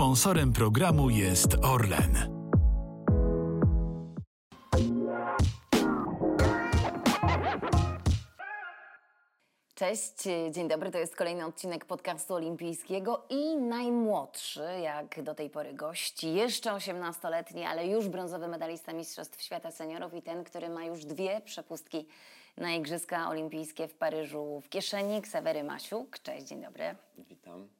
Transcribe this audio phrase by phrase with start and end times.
[0.00, 2.16] Sponsorem programu jest Orlen.
[9.74, 10.14] Cześć,
[10.50, 10.90] dzień dobry.
[10.90, 17.64] To jest kolejny odcinek podcastu olimpijskiego i najmłodszy, jak do tej pory gości, jeszcze 18-letni,
[17.64, 22.06] ale już brązowy medalista Mistrzostw Świata Seniorów i ten, który ma już dwie przepustki
[22.56, 26.18] na Igrzyska Olimpijskie w Paryżu w kieszeni, Ksawery Masiuk.
[26.18, 26.94] Cześć, dzień dobry.
[27.18, 27.79] Witam.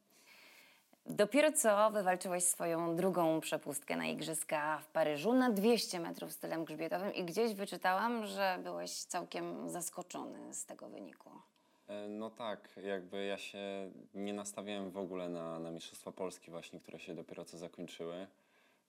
[1.17, 7.15] Dopiero co wywalczyłeś swoją drugą przepustkę na Igrzyska w Paryżu na 200 metrów stylem grzbietowym
[7.15, 11.31] i gdzieś wyczytałam, że byłeś całkiem zaskoczony z tego wyniku.
[11.89, 16.81] E, no tak, jakby ja się nie nastawiałem w ogóle na, na Mistrzostwa Polski właśnie,
[16.81, 18.27] które się dopiero co zakończyły,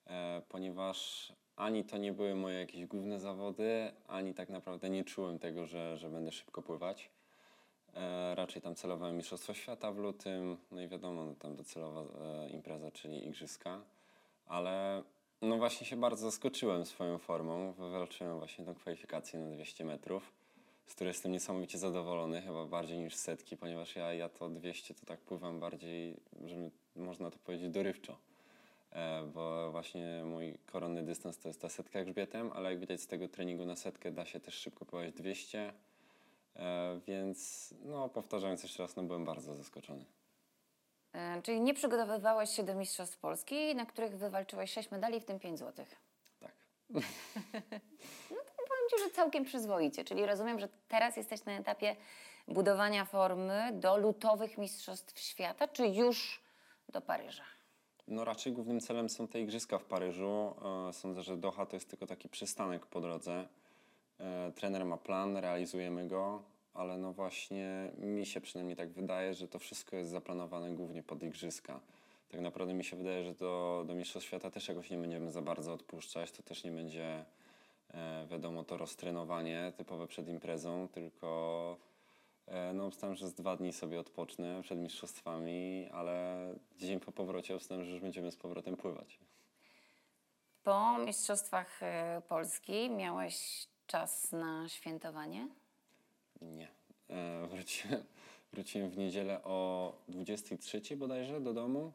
[0.06, 5.38] e, ponieważ ani to nie były moje jakieś główne zawody, ani tak naprawdę nie czułem
[5.38, 7.10] tego, że, że będę szybko pływać.
[7.94, 12.48] E, raczej tam celowałem Mistrzostwo Świata w lutym, no i wiadomo, no tam docelowa e,
[12.50, 13.80] impreza, czyli Igrzyska,
[14.46, 15.02] ale
[15.42, 20.32] no właśnie się bardzo zaskoczyłem swoją formą, wywalczyłem właśnie tą kwalifikację na 200 metrów
[20.86, 25.06] z której jestem niesamowicie zadowolony, chyba bardziej niż setki, ponieważ ja, ja to 200 to
[25.06, 26.56] tak pływam bardziej, że
[26.96, 28.18] można to powiedzieć dorywczo.
[28.90, 33.06] E, bo właśnie mój koronny dystans to jest ta setka grzbietem, ale jak widać z
[33.06, 35.72] tego treningu na setkę da się też szybko pływać 200, e,
[37.06, 40.04] więc no powtarzając jeszcze raz, no byłem bardzo zaskoczony.
[41.12, 45.38] E, czyli nie przygotowywałeś się do Mistrzostw Polski, na których wywalczyłeś 6 medali, w tym
[45.38, 45.96] 5 złotych.
[46.40, 46.52] Tak.
[48.30, 50.04] no to powiem Ci, że całkiem przyzwoicie.
[50.04, 51.96] Czyli rozumiem, że teraz jesteś na etapie
[52.48, 56.42] budowania formy do lutowych Mistrzostw Świata, czy już
[56.88, 57.44] do Paryża?
[58.08, 60.54] No raczej głównym celem są te igrzyska w Paryżu.
[60.88, 63.48] E, sądzę, że Doha to jest tylko taki przystanek po drodze.
[64.22, 66.42] E, trener ma plan, realizujemy go,
[66.74, 71.22] ale no właśnie mi się przynajmniej tak wydaje, że to wszystko jest zaplanowane głównie pod
[71.22, 71.80] igrzyska.
[72.30, 75.42] Tak naprawdę mi się wydaje, że do, do Mistrzostw Świata też jakoś nie będziemy za
[75.42, 76.32] bardzo odpuszczać.
[76.32, 77.24] To też nie będzie
[77.94, 81.76] E, wiadomo, to roztrenowanie typowe przed imprezą, tylko
[82.46, 86.46] e, no, obstawiam, że z dwa dni sobie odpocznę przed mistrzostwami, ale
[86.78, 89.18] dzień po powrocie obstawiam, że już będziemy z powrotem pływać.
[90.62, 95.48] Po mistrzostwach e, Polski miałeś czas na świętowanie?
[96.42, 96.68] Nie.
[97.48, 98.04] wróciłem,
[98.52, 101.92] wróciłem w niedzielę o 23 bodajże do domu.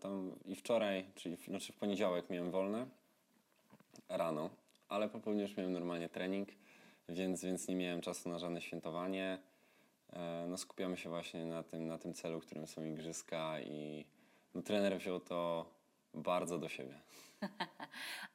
[0.00, 2.86] tam i wczoraj, czyli znaczy w poniedziałek miałem wolne
[4.08, 4.50] rano,
[4.88, 6.48] ale po południu już miałem normalnie trening,
[7.08, 9.38] więc, więc nie miałem czasu na żadne świętowanie.
[10.12, 14.04] E, no, skupiamy się właśnie na tym, na tym celu, którym są igrzyska i
[14.54, 15.66] no, trener wziął to
[16.14, 16.94] bardzo do siebie.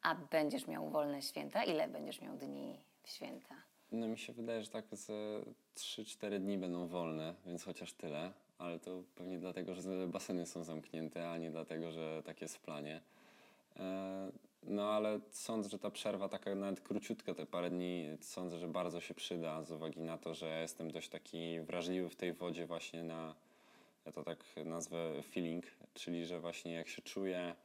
[0.01, 1.63] A będziesz miał wolne święta?
[1.63, 3.55] Ile będziesz miał dni w święta?
[3.91, 5.13] No mi się wydaje, że tak ze
[5.75, 11.31] 3-4 dni będą wolne, więc chociaż tyle, ale to pewnie dlatego, że baseny są zamknięte,
[11.31, 13.01] a nie dlatego, że tak jest w planie.
[13.79, 14.31] E,
[14.63, 19.01] no ale sądzę, że ta przerwa taka nawet króciutka, te parę dni, sądzę, że bardzo
[19.01, 22.65] się przyda z uwagi na to, że ja jestem dość taki wrażliwy w tej wodzie
[22.65, 23.35] właśnie na,
[24.05, 27.55] ja to tak nazwę feeling, czyli że właśnie jak się czuję,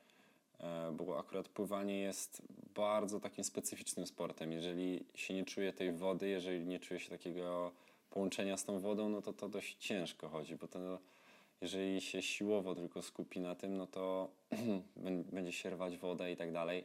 [0.93, 2.43] bo akurat pływanie jest
[2.75, 4.53] bardzo takim specyficznym sportem.
[4.53, 7.73] Jeżeli się nie czuje tej wody, jeżeli nie czuje się takiego
[8.11, 10.99] połączenia z tą wodą, no to to dość ciężko chodzi, bo to
[11.61, 14.31] jeżeli się siłowo tylko skupi na tym, no to
[15.33, 16.85] będzie się rwać wodę i tak dalej.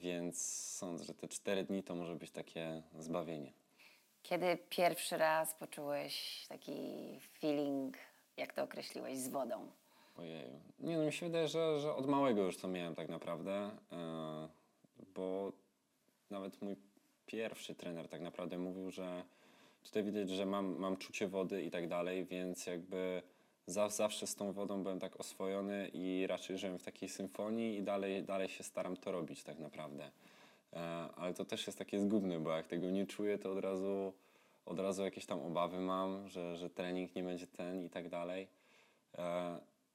[0.00, 0.42] Więc
[0.76, 3.52] sądzę, że te cztery dni to może być takie zbawienie.
[4.22, 6.72] Kiedy pierwszy raz poczułeś taki
[7.40, 7.96] feeling,
[8.36, 9.70] jak to określiłeś, z wodą?
[10.16, 10.60] Ojeju.
[10.80, 13.98] Nie no, mi się wydaje, że, że od małego już to miałem tak naprawdę, yy,
[15.14, 15.52] bo
[16.30, 16.76] nawet mój
[17.26, 19.24] pierwszy trener tak naprawdę mówił, że
[19.84, 23.22] tutaj widać, że mam, mam czucie wody i tak dalej, więc jakby
[23.66, 28.22] zawsze z tą wodą byłem tak oswojony i raczej żyłem w takiej symfonii i dalej,
[28.22, 30.10] dalej się staram to robić tak naprawdę.
[30.72, 30.78] E,
[31.16, 34.12] ale to też jest takie zgubne, bo jak tego nie czuję, to od razu,
[34.66, 38.48] od razu jakieś tam obawy mam, że, że trening nie będzie ten i tak dalej.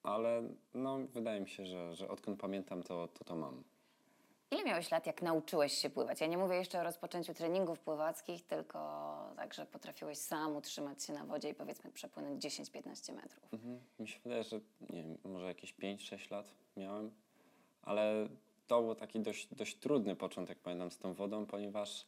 [0.04, 0.44] Ale
[0.74, 3.64] no, wydaje mi się, że, że odkąd pamiętam, to to, to mam.
[4.52, 6.22] Ile miałeś lat, jak nauczyłeś się pływać?
[6.22, 8.80] Ja nie mówię jeszcze o rozpoczęciu treningów pływackich, tylko
[9.36, 13.54] tak, że potrafiłeś sam utrzymać się na wodzie i powiedzmy przepłynąć 10-15 metrów.
[13.54, 13.80] Mhm.
[14.00, 14.60] Mi się wydaje, że
[14.90, 17.12] nie wiem, może jakieś 5-6 lat miałem,
[17.82, 18.28] ale
[18.68, 22.06] to był taki dość, dość trudny początek, pamiętam, z tą wodą, ponieważ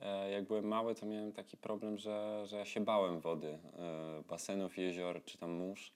[0.00, 4.22] e, jak byłem mały, to miałem taki problem, że, że ja się bałem wody, e,
[4.28, 5.92] basenów, jezior czy tam mórz,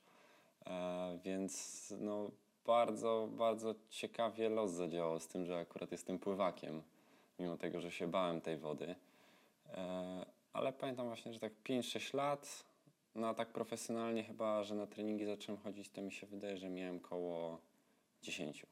[1.25, 2.31] więc no
[2.67, 6.83] bardzo, bardzo ciekawie los zadziałał z tym, że akurat jestem pływakiem,
[7.39, 8.95] mimo tego, że się bałem tej wody.
[9.69, 12.65] E, ale pamiętam właśnie, że tak 5-6 lat
[13.15, 16.69] No a tak profesjonalnie chyba, że na treningi zacząłem chodzić, to mi się wydaje, że
[16.71, 17.59] miałem koło
[18.23, 18.67] 10.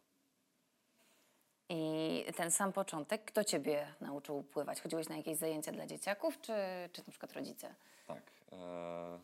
[1.69, 4.81] I ten sam początek, kto ciebie nauczył pływać?
[4.81, 6.53] Chodziłeś na jakieś zajęcia dla dzieciaków, czy,
[6.93, 7.75] czy na przykład rodzice?
[8.07, 8.23] Tak.
[8.53, 9.19] E,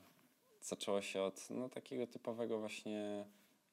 [0.67, 3.25] zaczęło się od no, takiego typowego właśnie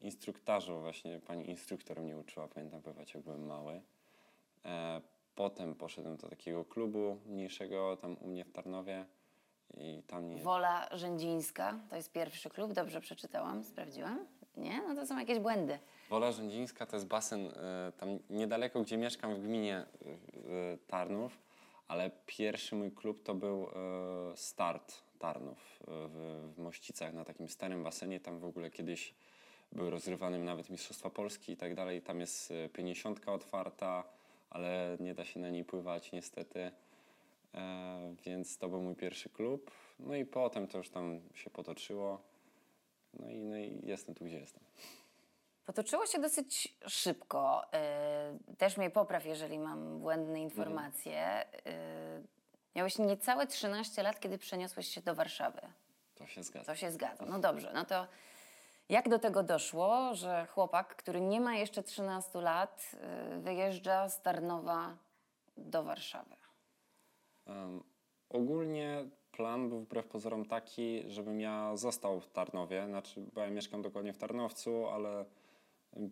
[0.01, 0.80] instruktażu.
[0.80, 3.81] Właśnie pani instruktor mnie uczyła, pamiętam, pływać jak byłem mały.
[4.66, 5.01] E,
[5.36, 9.06] potem poszedłem do takiego klubu mniejszego tam u mnie w Tarnowie
[9.78, 10.44] i tam nie...
[10.44, 14.25] Wola Rzędzińska, to jest pierwszy klub, dobrze przeczytałam, sprawdziłam?
[14.57, 14.81] Nie?
[14.88, 15.80] No to są jakieś błędy.
[16.10, 21.40] Wola Rzędzińska to jest basen e, tam niedaleko, gdzie mieszkam w gminie e, e, Tarnów,
[21.94, 25.86] ale pierwszy mój klub to był e, Start Tarnów e,
[26.48, 28.19] w, Mościcach na takim starym basenie.
[28.19, 29.13] Tam w ogóle kiedyś
[29.72, 32.01] były rozgrywane nawet Mistrzostwa Polski i tak dalej.
[32.01, 34.04] Tam jest e, 50 otwarta,
[34.50, 36.72] ale nie da się na niej pływać niestety.
[38.25, 39.72] Więc to był mój pierwszy klub.
[40.00, 42.22] No i potem to już tam się potoczyło.
[43.19, 44.63] No i, no i jestem tu, gdzie jestem.
[45.65, 47.65] Potoczyło się dosyć szybko.
[48.50, 51.45] Yy, też mnie popraw, jeżeli mam błędne informacje.
[51.65, 51.71] Yy,
[52.75, 55.62] miałeś niecałe 13 lat, kiedy przeniosłeś się do Warszawy.
[56.15, 56.65] To się zgadza.
[56.65, 57.25] To się zgadza.
[57.25, 58.07] No dobrze, no to
[58.89, 62.92] jak do tego doszło, że chłopak, który nie ma jeszcze 13 lat,
[63.31, 64.98] yy, wyjeżdża z Tarnowa
[65.57, 66.36] do Warszawy?
[67.48, 67.83] Em,
[68.30, 72.86] ogólnie plan był wbrew pozorom taki, żebym ja został w Tarnowie.
[72.88, 75.25] Znaczy, bo ja mieszkam dokładnie w Tarnowcu, ale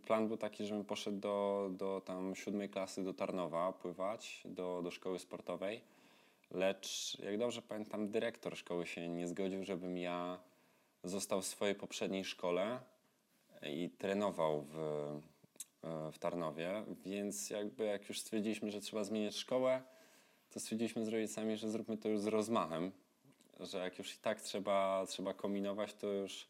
[0.05, 4.91] plan był taki, żebym poszedł do, do tam siódmej klasy do Tarnowa pływać, do, do
[4.91, 5.81] szkoły sportowej.
[6.51, 10.39] Lecz, jak dobrze pamiętam, dyrektor szkoły się nie zgodził, żebym ja
[11.03, 12.79] został w swojej poprzedniej szkole
[13.61, 14.75] i trenował w,
[16.11, 19.81] w Tarnowie, więc jakby jak już stwierdziliśmy, że trzeba zmieniać szkołę,
[20.49, 22.91] to stwierdziliśmy z rodzicami, że zróbmy to już z rozmachem,
[23.59, 26.47] że jak już i tak trzeba, trzeba kombinować, to już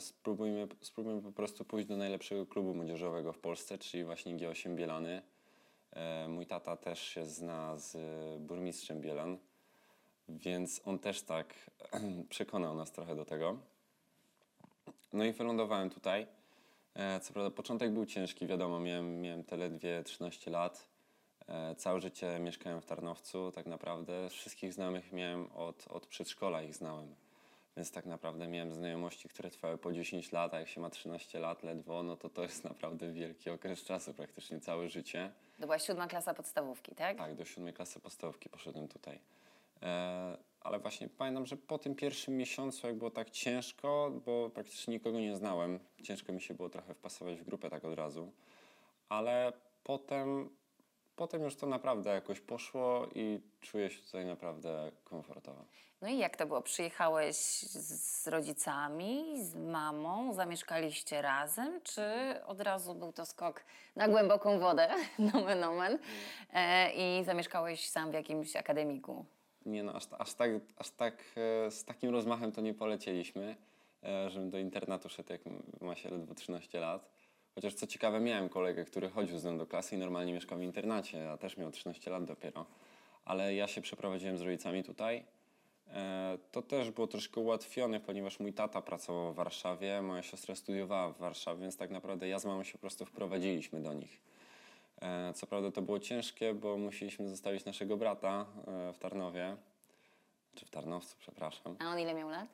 [0.00, 5.22] spróbujmy, spróbujmy po prostu pójść do najlepszego klubu młodzieżowego w Polsce, czyli właśnie G8 Bielany.
[5.92, 9.38] E, mój tata też się zna z e, burmistrzem Bielan,
[10.28, 11.70] więc on też tak
[12.28, 13.58] przekonał nas trochę do tego.
[15.12, 16.26] No i wylądowałem tutaj.
[16.94, 20.86] E, Co prawda początek był ciężki, wiadomo, miałem, miałem te ledwie 13 lat.
[21.48, 26.74] E, Całe życie mieszkałem w Tarnowcu, tak naprawdę wszystkich znajomych miałem od, od przedszkola, ich
[26.74, 27.14] znałem.
[27.76, 31.38] Więc tak naprawdę miałem znajomości, które trwały po 10 lat, a jak się ma 13
[31.38, 35.30] lat ledwo, no to to jest naprawdę wielki okres czasu, praktycznie całe życie.
[35.60, 37.18] To była siódma klasa podstawówki, tak?
[37.18, 39.20] Tak, do siódmej klasy podstawówki poszedłem tutaj.
[39.82, 44.94] E, ale właśnie pamiętam, że po tym pierwszym miesiącu, jak było tak ciężko, bo praktycznie
[44.94, 48.32] nikogo nie znałem, ciężko mi się było trochę wpasować w grupę tak od razu,
[49.08, 49.52] ale
[49.84, 50.50] potem,
[51.16, 55.64] potem już to naprawdę jakoś poszło i czuję się tutaj naprawdę komfortowo.
[56.02, 56.62] No i jak to było?
[56.62, 62.02] Przyjechałeś z rodzicami, z mamą, zamieszkaliście razem, czy
[62.46, 63.64] od razu był to skok
[63.96, 64.88] na głęboką wodę,
[65.32, 65.98] nomen omen,
[66.52, 69.24] e, i zamieszkałeś sam w jakimś akademiku?
[69.66, 71.14] Nie no, aż, aż tak, aż tak
[71.66, 73.56] e, z takim rozmachem to nie polecieliśmy,
[74.02, 75.40] e, żebym do internatu szedł, jak
[75.80, 77.13] ma się ledwo 13 lat.
[77.54, 80.62] Chociaż co ciekawe, miałem kolegę, który chodził z mną do klasy i normalnie mieszkał w
[80.62, 82.66] internacie, a też miał 13 lat dopiero.
[83.24, 85.24] Ale ja się przeprowadziłem z rodzicami tutaj.
[85.88, 91.12] E, To też było troszkę ułatwione, ponieważ mój tata pracował w Warszawie, moja siostra studiowała
[91.12, 94.20] w Warszawie, więc tak naprawdę ja z mamą się po prostu wprowadziliśmy do nich.
[95.02, 99.56] E, Co prawda to było ciężkie, bo musieliśmy zostawić naszego brata e, w Tarnowie,
[100.54, 101.76] czy w Tarnowcu, przepraszam.
[101.78, 102.48] A on ile miał lat?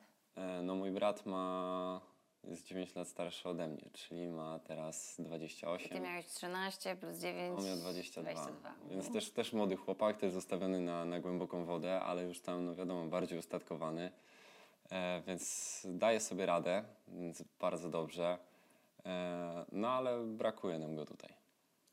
[0.63, 2.01] No mój brat ma,
[2.43, 6.03] jest 9 lat starszy ode mnie, czyli ma teraz Ty 28.
[6.03, 7.59] miałeś 13 plus 9.
[7.59, 8.73] On miał 22, 22.
[8.89, 12.75] więc też, też młody chłopak, też zostawiony na, na głęboką wodę, ale już tam, no
[12.75, 14.11] wiadomo, bardziej ustatkowany,
[14.91, 18.37] e, więc daje sobie radę, więc bardzo dobrze.
[19.05, 21.33] E, no ale brakuje nam go tutaj.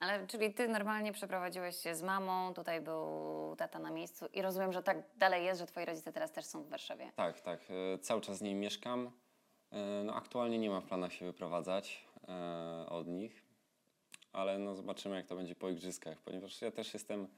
[0.01, 4.73] Ale czyli ty normalnie przeprowadziłeś się z mamą, tutaj był tata na miejscu i rozumiem,
[4.73, 7.13] że tak dalej jest, że twoi rodzice teraz też są w Warszawie.
[7.17, 7.61] Tak, tak.
[7.95, 9.11] e, Cały czas z niej mieszkam.
[9.73, 13.43] E, No, aktualnie nie mam w planach się wyprowadzać e, od nich,
[14.33, 17.29] ale no, zobaczymy, jak to będzie po igrzyskach, ponieważ ja też jestem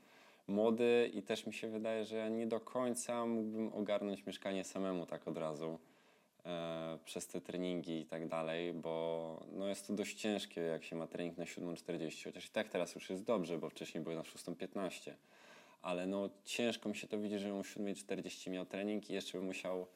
[0.46, 5.06] młody i też mi się wydaje, że ja nie do końca mógłbym ogarnąć mieszkanie samemu
[5.06, 5.78] tak od razu
[6.46, 10.96] e, przez te treningi i tak dalej, bo no, jest to dość ciężkie, jak się
[10.96, 14.22] ma trening na 7.40, chociaż i tak teraz już jest dobrze, bo wcześniej były na
[14.22, 15.12] 6.15
[15.82, 19.46] ale no ciężko mi się to widzi, żebym o 7.40 miał trening i jeszcze bym
[19.46, 19.86] musiał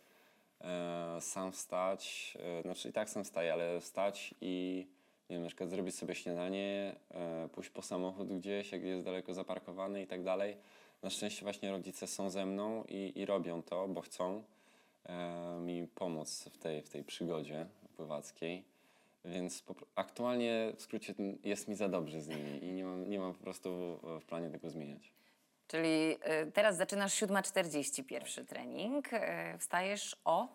[1.20, 4.86] sam wstać, e, znaczy i tak sam wstaję, ale wstać i
[5.30, 9.34] nie wiem, na przykład zrobić sobie śniadanie, e, pójść po samochód gdzieś, jak jest daleko
[9.34, 10.56] zaparkowany i tak dalej.
[11.02, 14.42] Na szczęście właśnie rodzice są ze mną i, i robią to, bo chcą,
[15.06, 18.64] e, mi pomóc w tej, w tej przygodzie pływackiej.
[19.24, 19.64] Więc
[19.96, 23.40] aktualnie w skrócie jest mi za dobrze z nimi i nie mam, nie mam po
[23.40, 25.12] prostu w planie tego zmieniać.
[25.68, 26.16] Czyli
[26.48, 29.12] y, teraz zaczynasz 7.40 pierwszy trening.
[29.12, 29.18] Y,
[29.58, 30.48] wstajesz o,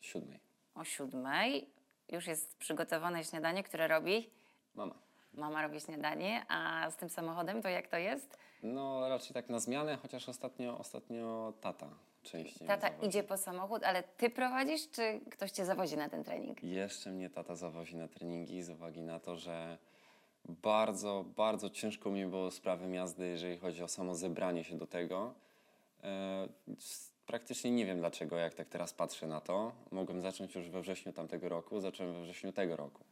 [0.00, 0.40] Siódmej.
[0.74, 1.66] o 7.00.
[2.12, 4.30] Już jest przygotowane śniadanie, które robi.
[4.74, 4.94] Mama.
[5.34, 8.38] Mama robi śniadanie, a z tym samochodem to jak to jest?
[8.62, 11.88] No raczej tak na zmianę, chociaż ostatnio, ostatnio tata
[12.22, 16.62] częściej Tata idzie po samochód, ale ty prowadzisz, czy ktoś cię zawozi na ten trening?
[16.62, 19.78] Jeszcze mnie tata zawozi na treningi z uwagi na to, że
[20.48, 24.86] bardzo, bardzo ciężko mi było z prawem jazdy, jeżeli chodzi o samo zebranie się do
[24.86, 25.34] tego.
[26.04, 26.48] E,
[27.26, 29.72] praktycznie nie wiem dlaczego, jak tak teraz patrzę na to.
[29.90, 33.04] Mogłem zacząć już we wrześniu tamtego roku, zacząłem we wrześniu tego roku.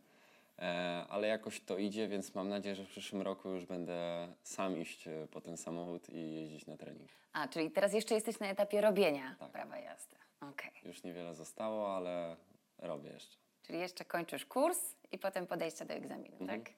[0.58, 4.78] E, ale jakoś to idzie, więc mam nadzieję, że w przyszłym roku już będę sam
[4.78, 7.10] iść e, po ten samochód i jeździć na trening.
[7.32, 9.50] A, czyli teraz jeszcze jesteś na etapie robienia Tak.
[9.50, 10.16] prawa jazdy.
[10.40, 10.70] Okej.
[10.84, 12.36] Już niewiele zostało, ale
[12.78, 13.36] robię jeszcze.
[13.62, 14.78] Czyli jeszcze kończysz kurs
[15.12, 16.62] i potem podejście do egzaminu, Mhm.
[16.62, 16.72] tak?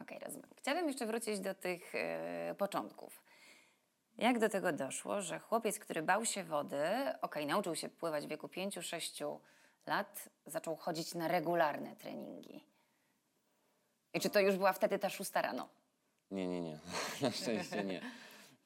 [0.00, 0.48] Okej, rozumiem.
[0.56, 3.22] Chciałabym jeszcze wrócić do tych e, początków.
[4.18, 6.84] Jak do tego doszło, że chłopiec, który bał się wody,
[7.22, 9.38] okej, nauczył się pływać w wieku 5-6
[9.86, 12.64] lat, zaczął chodzić na regularne treningi?
[14.14, 15.68] I czy to już była wtedy ta szósta rano?
[16.30, 16.78] Nie, nie, nie.
[17.22, 18.02] Na szczęście nie.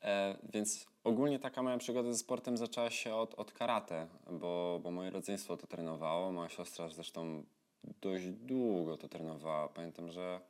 [0.03, 4.91] E, więc ogólnie taka moja przygoda ze sportem zaczęła się od, od karate, bo, bo
[4.91, 6.33] moje rodzeństwo to trenowało.
[6.33, 7.45] Moja siostra zresztą
[7.85, 9.69] dość długo to trenowała.
[9.69, 10.41] Pamiętam, że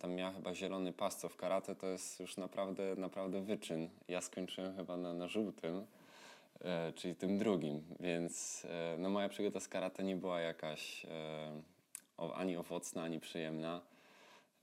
[0.00, 3.88] tam miała chyba zielony pas, co w karate to jest już naprawdę, naprawdę wyczyn.
[4.08, 5.86] Ja skończyłem chyba na, na żółtym,
[6.60, 11.08] e, czyli tym drugim, więc e, no moja przygoda z karate nie była jakaś e,
[12.16, 13.80] o, ani owocna, ani przyjemna.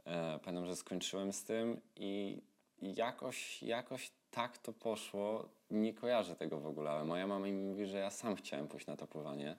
[0.06, 2.42] E, pamiętam, że skończyłem z tym i
[2.82, 5.50] jakoś, jakoś tak to poszło.
[5.72, 8.88] Nie kojarzę tego w ogóle, ale moja mama mi mówi, że ja sam chciałem pójść
[8.88, 9.56] na to pływanie.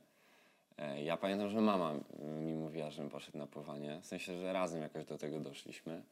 [0.79, 1.95] E, Ja pamiętam, że mama
[2.41, 4.01] mi mówiła, żebym poszedł na pływanie.
[4.01, 6.03] W sensie, że razem jakoś do tego doszliśmy.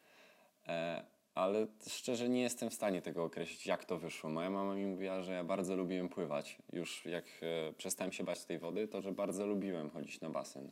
[0.69, 1.05] E,
[1.35, 4.31] Ale szczerze nie jestem w stanie tego określić, jak to wyszło.
[4.31, 6.59] Moja mama mi mówiła, że ja bardzo lubiłem pływać.
[6.73, 10.71] Już jak e, przestałem się bać tej wody, to że bardzo lubiłem chodzić na basen.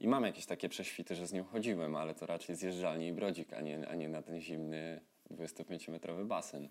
[0.00, 3.52] I mam jakieś takie prześwity, że z nią chodziłem, ale to raczej zjeżdżalnie i brodzik,
[3.52, 6.68] a nie, a nie na ten zimny 25-metrowy basen.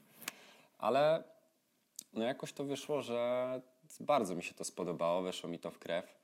[0.77, 1.23] Ale
[2.13, 3.61] no jakoś to wyszło, że
[3.99, 6.18] bardzo mi się to spodobało, weszło mi to w krew.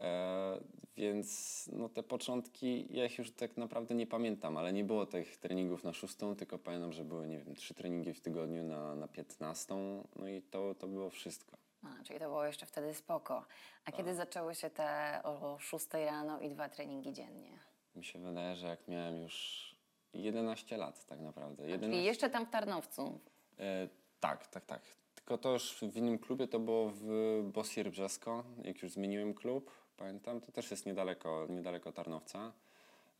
[0.00, 0.60] E,
[0.96, 5.36] więc no te początki, ja ich już tak naprawdę nie pamiętam, ale nie było tych
[5.36, 9.08] treningów na szóstą, tylko pamiętam, że były, nie wiem, trzy treningi w tygodniu na, na
[9.08, 9.74] 15,
[10.16, 11.56] no i to, to było wszystko.
[11.82, 13.44] A, czyli to było jeszcze wtedy spoko.
[13.84, 17.58] A kiedy zaczęły się te o 6 rano i dwa treningi dziennie?
[17.94, 19.66] Mi się wydaje, że jak miałem już
[20.14, 21.62] 11 lat tak naprawdę.
[21.62, 23.20] 11, Czyli jeszcze tam w Tarnowcu.
[23.58, 23.88] E,
[24.20, 24.82] tak, tak, tak.
[25.14, 27.04] Tylko to już w innym klubie, to było w
[27.44, 32.52] Bosir Brzesko, jak już zmieniłem klub, pamiętam, to też jest niedaleko, niedaleko Tarnowca.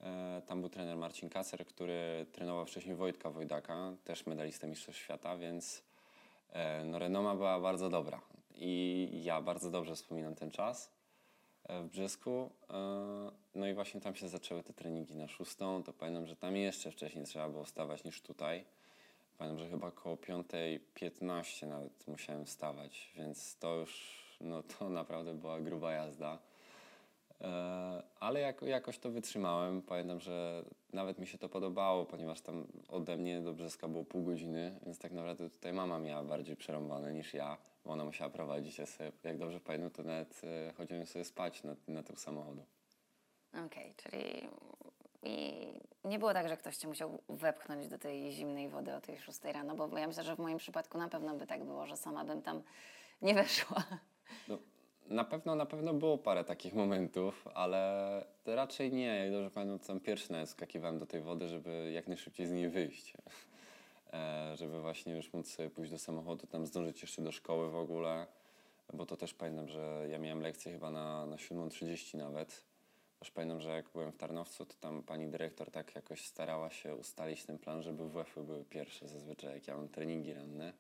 [0.01, 5.37] E, tam był trener Marcin Kacer, który trenował wcześniej Wojtka Wojdaka, też medalistę Mistrzostw Świata,
[5.37, 5.83] więc
[6.53, 8.21] e, no, renoma była bardzo dobra.
[8.55, 10.91] I ja bardzo dobrze wspominam ten czas
[11.69, 12.51] e, w Brzesku.
[12.71, 16.57] E, No i właśnie tam się zaczęły te treningi na szóstą, to pamiętam, że tam
[16.57, 18.65] jeszcze wcześniej trzeba było wstawać niż tutaj.
[19.39, 25.61] Pamiętam, że chyba około 5.15 nawet musiałem wstawać, więc to już, no to naprawdę była
[25.61, 26.50] gruba jazda.
[27.41, 29.83] E, ale jako, jakoś to wytrzymałem.
[29.83, 34.23] Pamiętam, że nawet mi się to podobało, ponieważ tam ode mnie do Brzeska było pół
[34.23, 38.79] godziny, więc tak naprawdę tutaj mama miała bardziej przerąbane niż ja, bo ona musiała prowadzić.
[38.79, 42.65] Ja sobie, jak dobrze pamiętam, to nawet e, chodziłem sobie spać na, na tył samochodu.
[43.67, 44.49] Okej, czyli
[45.23, 45.67] i
[46.05, 49.45] nie było tak, że ktoś cię musiał wepchnąć do tej zimnej wody o tej 6
[49.45, 52.25] rano, bo ja myślę, że w moim przypadku na pewno by tak było, że sama
[52.25, 52.63] bym tam
[53.23, 53.85] nie weszła.
[54.49, 54.59] No,
[55.11, 59.07] na pewno, na pewno było parę takich momentów, ale raczej nie.
[59.07, 63.13] Jak dobrze pamiętam, pierwszy nawet skakiwałem do tej wody, żeby jak najszybciej z niej wyjść.
[64.13, 67.77] E, żeby właśnie już móc sobie pójść do samochodu, tam zdążyć jeszcze do szkoły w
[67.77, 68.27] ogóle,
[68.93, 72.65] bo to też pamiętam, że ja miałem lekcję chyba na, na 7.30 nawet.
[73.21, 76.97] Już pamiętam, że jak byłem w Tarnowcu, to tam pani dyrektor tak jakoś starała się
[76.97, 79.09] ustalić ten plan, żeby WF-y były pierwsze.
[79.09, 80.73] Zazwyczaj jak ja mam treningi ranne,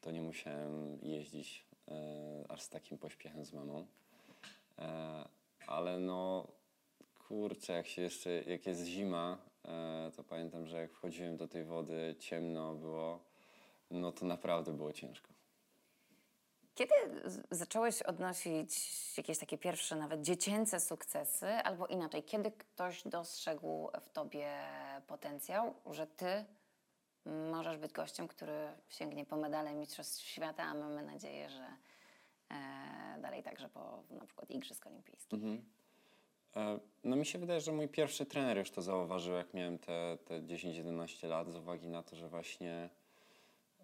[0.00, 3.86] to nie musiałem jeździć e, aż z takim pośpiechem z mamą.
[4.78, 5.28] E,
[5.66, 6.48] ale no,
[7.28, 11.64] kurczę, jak się jeszcze, jak jest zima, e, to pamiętam, że jak wchodziłem do tej
[11.64, 13.20] wody, ciemno było,
[13.90, 15.36] no to naprawdę było ciężko.
[16.76, 16.94] Kiedy
[17.50, 18.70] zacząłeś odnosić
[19.18, 24.48] jakieś takie pierwsze, nawet dziecięce sukcesy, albo inaczej, kiedy ktoś dostrzegł w tobie
[25.06, 26.44] potencjał, że ty
[27.50, 31.66] możesz być gościem, który sięgnie po medale Mistrzostw Świata, a mamy nadzieję, że
[32.50, 35.40] e, dalej także po na przykład Igrzysk Olimpijskich.
[36.56, 40.18] E, No mi się wydaje, że mój pierwszy trener już to zauważył, jak miałem te,
[40.24, 42.88] te 10-11 lat, z uwagi na to, że właśnie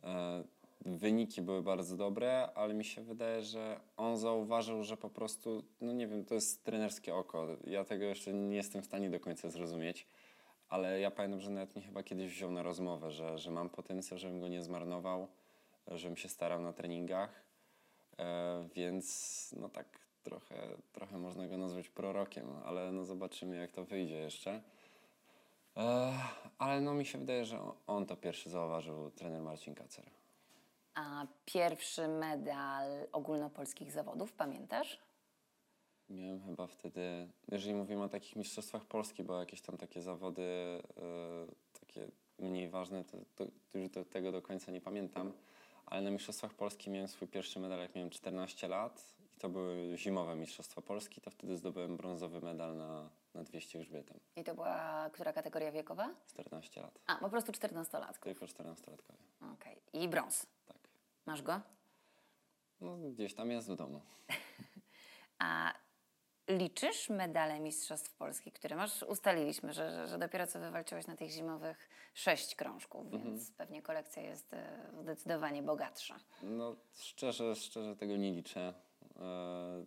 [0.05, 0.45] e,
[0.87, 5.93] wyniki były bardzo dobre, ale mi się wydaje, że on zauważył, że po prostu, no
[5.93, 7.47] nie wiem, to jest trenerskie oko.
[7.67, 10.07] Ja tego jeszcze nie jestem w stanie do końca zrozumieć,
[10.73, 14.19] ale ja pamiętam, że nawet mnie chyba kiedyś wziął na rozmowę, że, że mam potencjał,
[14.19, 15.29] żebym go nie zmarnował,
[15.87, 17.43] żebym się starał na treningach.
[18.19, 19.87] E, więc no tak
[20.23, 24.63] trochę, trochę można go nazwać prorokiem, ale no zobaczymy jak to wyjdzie jeszcze.
[25.77, 26.13] E,
[26.59, 30.11] ale no mi się wydaje, że on, to pierwszy zauważył, trener Marcin Kacer.
[30.95, 34.99] A pierwszy medal ogólnopolskich zawodów, pamiętasz?
[36.11, 41.81] Miałem chyba wtedy, jeżeli mówimy o takich mistrzostwach Polski, bo jakieś tam takie zawody e,
[41.81, 43.45] takie mniej ważne, to, to,
[43.93, 45.33] to tego do końca nie pamiętam.
[45.87, 49.99] Ale na mistrzostwach Polski miałem swój pierwszy medal, jak miałem 14 lat i to były
[49.99, 54.21] zimowe mistrzostwa Polski, to wtedy zdobyłem brązowy medal na, na 200 grzbietem.
[54.37, 56.11] I to była która kategoria wiekowa?
[56.27, 56.99] 14 lat.
[57.07, 58.23] A, po prostu 14-latków.
[58.25, 59.53] Tylko 14-latkowie.
[59.55, 59.77] Okej.
[59.93, 60.47] I brąz.
[60.67, 60.79] Tak.
[61.27, 61.61] Masz go?
[62.81, 64.01] No, gdzieś tam jest w domu.
[65.39, 65.75] A
[66.49, 69.03] liczysz medale Mistrzostw Polski, które masz?
[69.03, 74.55] Ustaliliśmy, że, że, dopiero co wywalczyłeś na tych zimowych sześć krążków, więc pewnie kolekcja jest
[74.55, 76.21] e, zdecydowanie bogatsza.
[76.43, 78.75] No, szczerze, szczerze tego nie liczę.
[79.21, 79.85] E,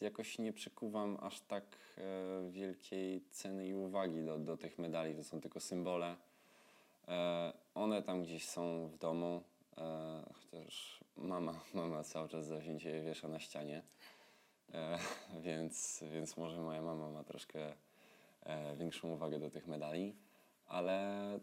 [0.00, 1.64] jakoś nie przykuwam aż tak
[1.98, 5.14] e, wielkiej ceny i uwagi do, do tych medali.
[5.14, 6.16] To są tylko symbole.
[7.08, 9.42] E, one tam gdzieś są w domu,
[9.78, 13.82] e, chociaż mama, mama cały czas zawzięcie je wiesza na ścianie.
[14.74, 14.98] E,
[15.46, 17.72] więc, więc może moja mama ma troszkę
[18.42, 20.16] e, większą uwagę do tych medali,
[20.66, 21.38] ale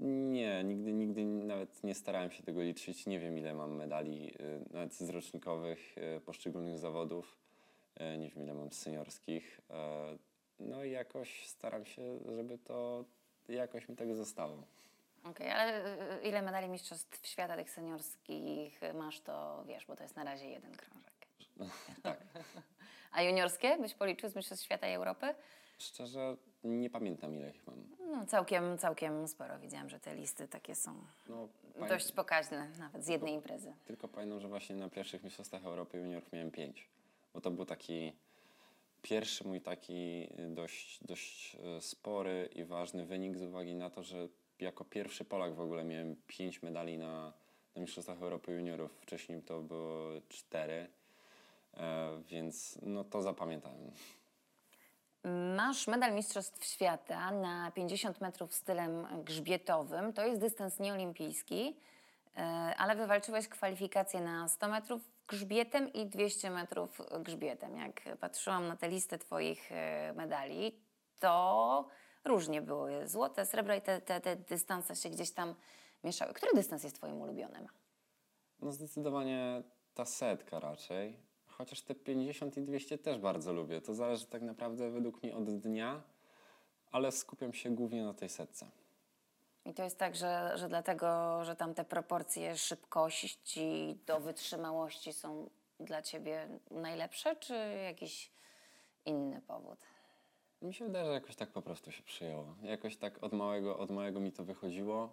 [0.00, 3.06] nie, nigdy, nigdy nawet nie starałem się tego liczyć.
[3.06, 7.36] Nie wiem, ile mam medali, y, nawet z rocznikowych y, poszczególnych zawodów.
[8.00, 9.60] Y, Nie wiem, ile mam z seniorskich.
[9.70, 10.18] E,
[10.60, 13.04] No i jakoś staram się, żeby to
[13.48, 14.62] jakoś mi tego zostało.
[15.24, 15.84] Okej, ale
[16.20, 20.50] e, ile medali Mistrzostw Świata tych seniorskich masz, to wiesz, bo to jest na razie
[20.50, 21.09] jeden krążek.
[22.02, 22.18] Tak.
[23.12, 25.34] A juniorskie byś policzył z Mistrzostw Świata i Europy?
[25.78, 27.84] Szczerze nie pamiętam, ile ich mam.
[28.12, 29.58] No, całkiem, całkiem sporo.
[29.58, 30.94] Widziałam, że te listy takie są
[31.28, 31.48] No,
[31.88, 33.72] dość pokaźne, nawet z jednej imprezy.
[33.84, 36.88] Tylko pamiętam, że właśnie na pierwszych Mistrzostwach Europy Juniorów miałem pięć.
[37.34, 38.12] Bo to był taki
[39.02, 44.02] pierwszy mój taki y, dość, dość y, spory i ważny wynik z uwagi na to,
[44.02, 44.28] że
[44.60, 47.32] jako pierwszy Polak w ogóle miałem pięć medali na,
[47.74, 48.98] na Mistrzostwach Europy Juniorów.
[49.00, 50.86] Wcześniej to było cztery.
[51.76, 53.90] E, więc no to zapamiętałem.
[55.56, 60.12] Masz medal Mistrzostw Świata na 50 metrów stylem grzbietowym.
[60.12, 61.76] To jest dystans nieolimpijski,
[62.36, 62.40] e,
[62.78, 67.76] ale wywalczyłeś kwalifikacje na 100 metrów grzbietem i 200 metrów grzbietem.
[67.76, 70.80] Jak patrzyłam na tę listę Twoich e, medali,
[71.18, 71.88] to
[72.24, 73.08] różnie były.
[73.08, 75.54] Złote, srebro i te, te, te dystanse się gdzieś tam
[76.04, 76.34] mieszały.
[76.34, 77.68] Który dystans jest Twoim ulubionym?
[78.60, 79.62] No zdecydowanie
[79.94, 81.29] ta setka raczej.
[81.60, 83.80] Chociaż te 50 i 200 też bardzo lubię.
[83.80, 86.02] To zależy tak naprawdę według mnie od dnia,
[86.92, 88.66] ale skupiam się głównie na tej setce.
[89.64, 95.50] I to jest tak, że, że dlatego, że tam te proporcje szybkości do wytrzymałości są
[95.80, 98.30] dla ciebie najlepsze, czy jakiś
[99.06, 99.78] inny powód?
[100.62, 102.54] Mi się wydaje, że jakoś tak po prostu się przyjęło.
[102.62, 105.12] Jakoś tak od małego, od małego mi to wychodziło,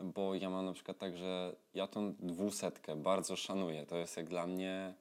[0.00, 3.86] bo ja mam na przykład tak, że ja tą dwusetkę bardzo szanuję.
[3.86, 4.94] To jest jak dla mnie,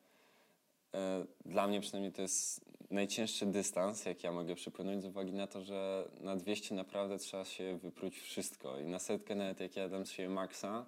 [1.45, 5.61] dla mnie przynajmniej to jest najcięższy dystans, jak ja mogę przypłynąć z uwagi na to,
[5.61, 10.05] że na 200 naprawdę trzeba się wypróć wszystko i na setkę nawet jak ja dam
[10.05, 10.85] z siebie maksa,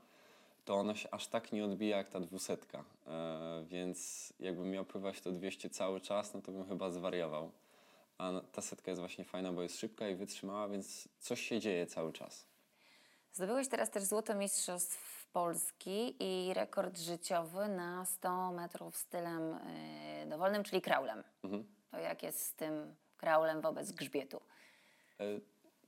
[0.65, 2.83] to ona się aż tak nie odbija jak ta dwusetka.
[3.07, 7.51] E, więc jakbym miał pływać to 200 cały czas, no to bym chyba zwariował.
[8.17, 11.87] A ta setka jest właśnie fajna, bo jest szybka i wytrzymała, więc coś się dzieje
[11.87, 12.45] cały czas.
[13.33, 20.63] Zdobyłeś teraz też złoto mistrzostw Polski i rekord życiowy na 100 metrów stylem y, dowolnym,
[20.63, 21.23] czyli kraulem.
[21.91, 24.41] To jak jest z tym kraulem wobec grzbietu?
[25.19, 25.23] E,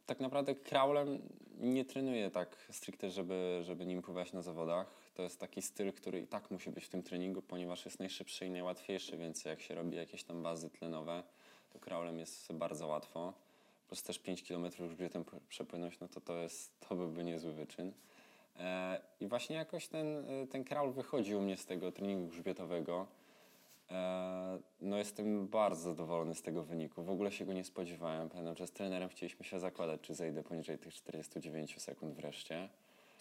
[0.06, 1.21] Tak naprawdę kraulem
[1.60, 4.88] nie trenuję tak stricte, żeby, żeby nim pływać na zawodach.
[5.15, 8.45] To jest taki styl, który i tak musi być w tym treningu, ponieważ jest najszybszy
[8.45, 11.23] i najłatwiejszy, więc jak się robi jakieś tam bazy tlenowe,
[11.69, 13.34] to kraulem jest bardzo łatwo.
[13.84, 17.93] Po prostu też 5 km grzbietem przepłynąć, no to to, jest, to byłby niezły wyczyn.
[19.19, 23.08] I właśnie jakoś ten, ten kraul wychodzi u mnie z tego treningu grzbietowego.
[23.91, 27.04] E, No jestem bardzo zadowolony z tego wyniku.
[27.04, 28.30] W ogóle się go nie spodziewałem.
[28.30, 32.69] Pamiętam, że z trenerem chcieliśmy się zakładać, czy zejdę poniżej tych 49 sekund wreszcie.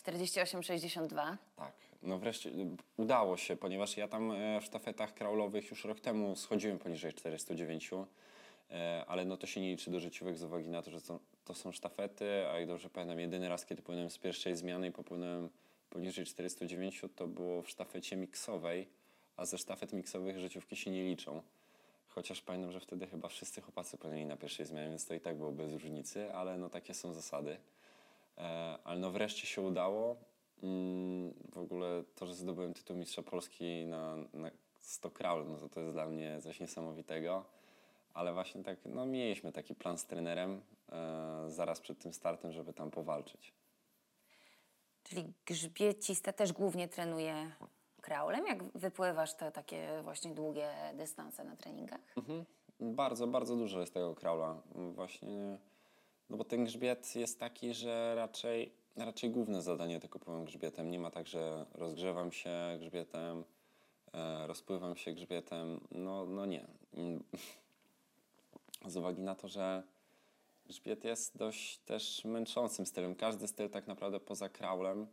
[0.06, 1.36] 48-62.
[1.56, 1.72] Tak,
[2.02, 2.50] no wreszcie
[2.96, 7.90] udało się, ponieważ ja tam e, w sztafetach kraulowych już rok temu schodziłem poniżej 409,
[8.70, 11.18] e, ale no to się nie liczy do życiowych z uwagi na to, że to,
[11.48, 14.92] to są sztafety, a jak dobrze pamiętam, jedyny raz, kiedy płynąłem z pierwszej zmiany i
[14.92, 15.48] popłynąłem
[15.90, 18.88] poniżej 409, to było w sztafecie miksowej,
[19.36, 21.42] a ze sztafet miksowych życiówki się nie liczą.
[22.08, 25.36] Chociaż pamiętam, że wtedy chyba wszyscy chłopacy płynęli na pierwszej zmianie, więc to i tak
[25.36, 27.56] było bez różnicy, ale no takie są zasady.
[28.38, 30.16] E, ale no wreszcie się udało.
[30.62, 35.68] Mm, w ogóle to, że zdobyłem tytuł mistrza Polski na, na 100 kraul, no to
[35.68, 37.44] to jest dla mnie coś niesamowitego.
[38.14, 40.60] Ale właśnie tak, no mieliśmy taki plan z trenerem
[41.46, 43.52] zaraz przed tym startem, żeby tam powalczyć.
[45.02, 47.50] Czyli grzbiecista też głównie trenuje
[48.00, 48.46] kraulem.
[48.46, 52.00] Jak wypływasz te takie właśnie długie dystanse na treningach?
[52.16, 52.44] Mhm.
[52.80, 54.62] Bardzo, bardzo dużo jest tego kraula.
[54.74, 55.58] Właśnie,
[56.30, 60.90] no bo ten grzbiet jest taki, że raczej, raczej główne zadanie tylko pływam grzbietem.
[60.90, 63.44] Nie ma tak, że rozgrzewam się grzbietem,
[64.12, 65.80] e, rozpływam się grzbietem.
[65.90, 66.66] No, no nie.
[66.94, 67.24] Mm.
[68.86, 69.82] Z uwagi na to, że
[70.68, 73.14] grzbiet jest dość też męczącym stylem.
[73.14, 75.06] Każdy styl tak naprawdę poza kraulem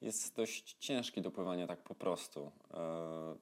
[0.00, 2.52] jest dość ciężki do pływania tak po prostu.
[2.74, 3.36] E,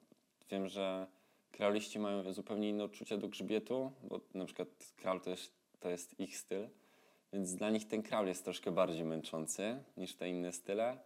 [0.51, 1.07] wiem, że
[1.53, 6.21] krauliści mają zupełnie inne odczucia do grzbietu, bo na przykład kraul to jest, to jest
[6.21, 6.69] ich styl,
[7.33, 10.99] więc dla nich ten kraul jest troszkę bardziej męczący niż te inne style.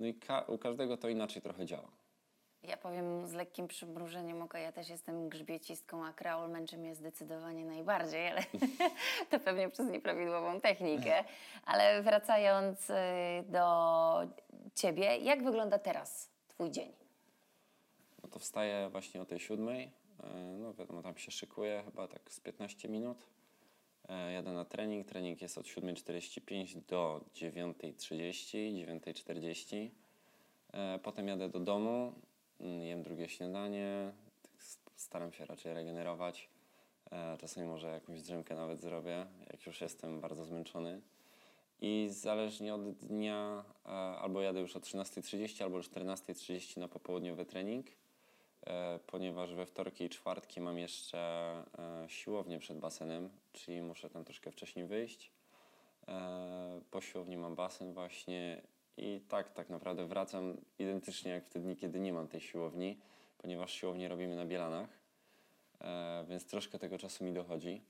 [0.00, 1.95] No i ka u każdego to inaczej trochę działa.
[2.68, 7.64] Ja powiem z lekkim przymrużeniem oka, ja też jestem grzbiecistką, a kraul męczy mnie zdecydowanie
[7.64, 8.42] najbardziej, ale
[9.30, 11.24] to pewnie przez nieprawidłową technikę.
[11.64, 12.94] Ale wracając y,
[13.48, 13.66] do
[14.74, 16.92] ciebie, jak wygląda teraz twój dzień?
[18.22, 19.90] No to wstaję właśnie o tej siódmej.
[20.24, 23.18] E, No wiadomo, tam się szykuję chyba tak z 15 minut.
[24.08, 25.06] E, Jadę na trening.
[25.06, 29.90] Trening jest od 7.45 do 9.30, 9.40.
[30.72, 32.12] E, Potem jadę do domu,
[32.60, 34.12] jem drugie śniadanie.
[34.42, 34.52] Tak
[34.96, 36.48] Staram się raczej regenerować.
[37.10, 41.00] E, Czasami może jakąś drzemkę nawet zrobię, jak już jestem bardzo zmęczony.
[41.80, 47.44] I zależnie od dnia, e, albo jadę już o 13.30, albo o 14.30 na popołudniowy
[47.46, 47.86] trening,
[48.66, 51.52] e, ponieważ we wtorki i czwartki mam jeszcze
[52.08, 55.30] siłownię przed basenem, czyli muszę tam troszkę wcześniej wyjść.
[56.90, 58.62] Po siłowni mam basen właśnie
[58.96, 62.98] i tak, tak naprawdę wracam identycznie jak w te dni, kiedy nie mam tej siłowni,
[63.38, 64.88] ponieważ siłownię robimy na Bielanach,
[65.80, 67.82] e, więc troszkę tego czasu mi dochodzi.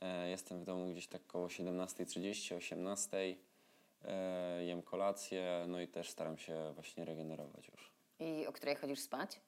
[0.00, 3.36] E, Jestem w domu gdzieś tak koło 17.30, 18.00.
[4.04, 7.90] E, Jem kolację, no i też staram się właśnie regenerować już.
[8.20, 9.40] I o której chodzisz spać?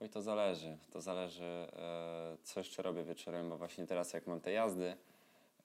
[0.00, 0.78] Oj, to zależy.
[0.90, 4.96] To zależy, e, co jeszcze robię wieczorem, bo właśnie teraz jak mam te jazdy,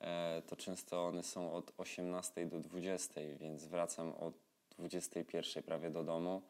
[0.02, 4.49] e, to często one są od 18 do 20, więc wracam od
[4.80, 6.42] 21 prawie do domu.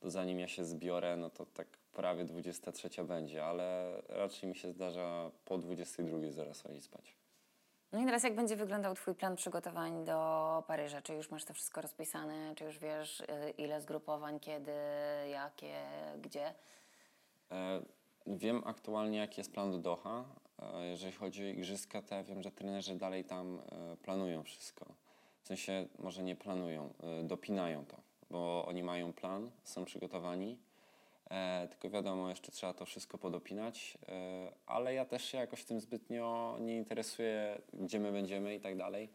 [0.00, 4.68] To zanim ja się zbiorę, no to tak prawie 23 będzie, ale raczej mi się
[4.72, 7.16] zdarza po 22 zaraz chodzić spać.
[7.92, 11.02] No i teraz jak będzie wyglądał Twój plan przygotowań do Paryża?
[11.02, 12.54] Czy już masz to wszystko rozpisane?
[12.54, 13.26] Czy już wiesz, y,
[13.58, 14.72] ile zgrupowań, kiedy,
[15.30, 15.74] jakie,
[16.22, 16.54] gdzie?
[17.52, 17.82] E,
[18.26, 20.24] Wiem aktualnie, jaki jest plan do Doha.
[20.62, 23.60] E, Jeżeli chodzi o igrzyska, to ja wiem, że trenerzy dalej tam
[23.92, 24.86] e, planują wszystko.
[25.44, 27.96] W sensie, może nie planują, e, dopinają to,
[28.30, 30.58] bo oni mają plan, są przygotowani.
[31.30, 35.80] E, tylko wiadomo, jeszcze trzeba to wszystko podopinać, e, ale ja też się jakoś tym
[35.80, 39.08] zbytnio nie interesuję, gdzie my będziemy i tak dalej.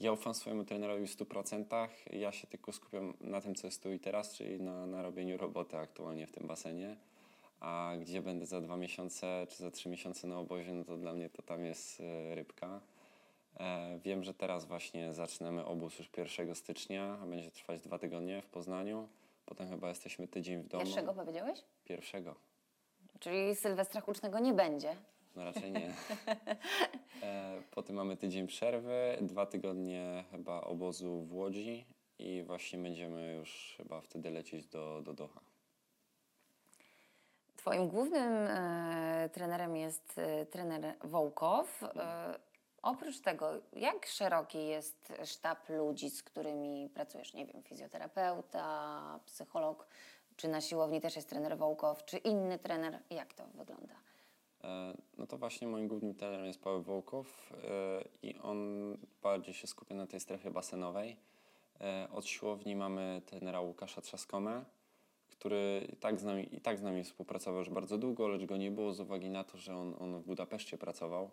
[0.00, 1.88] Ja ufam swojemu trenerowi w 100%.
[2.12, 5.36] Ja się tylko skupiam na tym, co jest tu i teraz, czyli na, na robieniu
[5.36, 6.96] roboty aktualnie w tym basenie.
[7.60, 11.12] A gdzie będę za dwa miesiące czy za trzy miesiące na obozie, no to dla
[11.12, 12.80] mnie to tam jest e, rybka.
[13.56, 18.42] E, wiem, że teraz właśnie zaczynamy obóz już 1 stycznia, a będzie trwać dwa tygodnie
[18.42, 19.08] w Poznaniu.
[19.46, 20.84] Potem chyba jesteśmy tydzień w domu.
[20.84, 21.64] Pierwszego powiedziałeś?
[21.84, 22.34] Pierwszego.
[23.20, 24.96] Czyli Sylwestra Hucznego nie będzie.
[25.36, 25.90] No raczej nie.
[27.22, 31.84] E, potem mamy tydzień przerwy, dwa tygodnie chyba obozu w Łodzi
[32.18, 35.40] i właśnie będziemy już chyba wtedy lecieć do, do Doha.
[37.56, 41.82] Twoim głównym e, trenerem jest e, trener Wołkow.
[41.82, 42.38] E,
[42.82, 47.34] oprócz tego, jak szeroki jest sztab ludzi, z którymi pracujesz?
[47.34, 49.86] Nie wiem, fizjoterapeuta, psycholog,
[50.36, 52.98] czy na siłowni też jest trener Wołkow, czy inny trener?
[53.10, 53.94] Jak to wygląda?
[54.64, 58.58] E, No to właśnie moim głównym trenerem jest Paweł Wołkow e, i on
[59.22, 61.16] bardziej się skupia na tej strefie basenowej.
[61.80, 64.64] E, Od siłowni mamy trenera Łukasza Trzaskomę,
[65.30, 68.56] który i tak, z nami, i tak z nami współpracował już bardzo długo, lecz go
[68.56, 71.30] nie było z uwagi na to, że on, on w Budapeszcie pracował,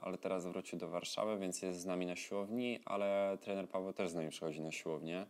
[0.00, 4.10] ale teraz wrócił do Warszawy, więc jest z nami na siłowni, ale trener Paweł też
[4.10, 5.26] z nami przychodzi na siłownię.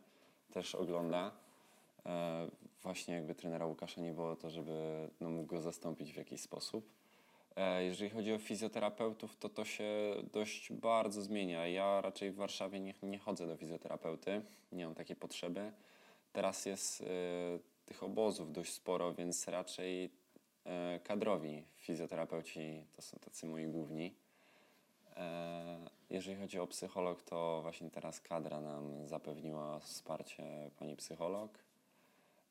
[0.52, 1.30] też ogląda.
[2.06, 2.48] E,
[2.82, 6.90] właśnie jakby trenera Łukasza nie było to, żeby no, mógł go zastąpić w jakiś sposób.
[7.56, 11.66] E, jeżeli chodzi o fizjoterapeutów, to to się dość bardzo zmienia.
[11.66, 15.72] Ja raczej w Warszawie nie, nie chodzę do fizjoterapeuty, nie mam takiej potrzeby.
[16.32, 17.06] Teraz jest e,
[17.86, 20.08] tych obozów dość sporo, więc raczej e,
[21.04, 24.14] kadrowi fizjoterapeuci to są tacy moi główni.
[25.16, 25.78] E,
[26.10, 31.58] jeżeli chodzi o psycholog, to właśnie teraz kadra nam zapewniła wsparcie pani psycholog.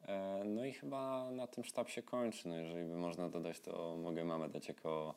[0.08, 2.48] E, No i chyba na tym sztab się kończy.
[2.48, 5.13] No jeżeli by można dodać, to mogę mamę dać jako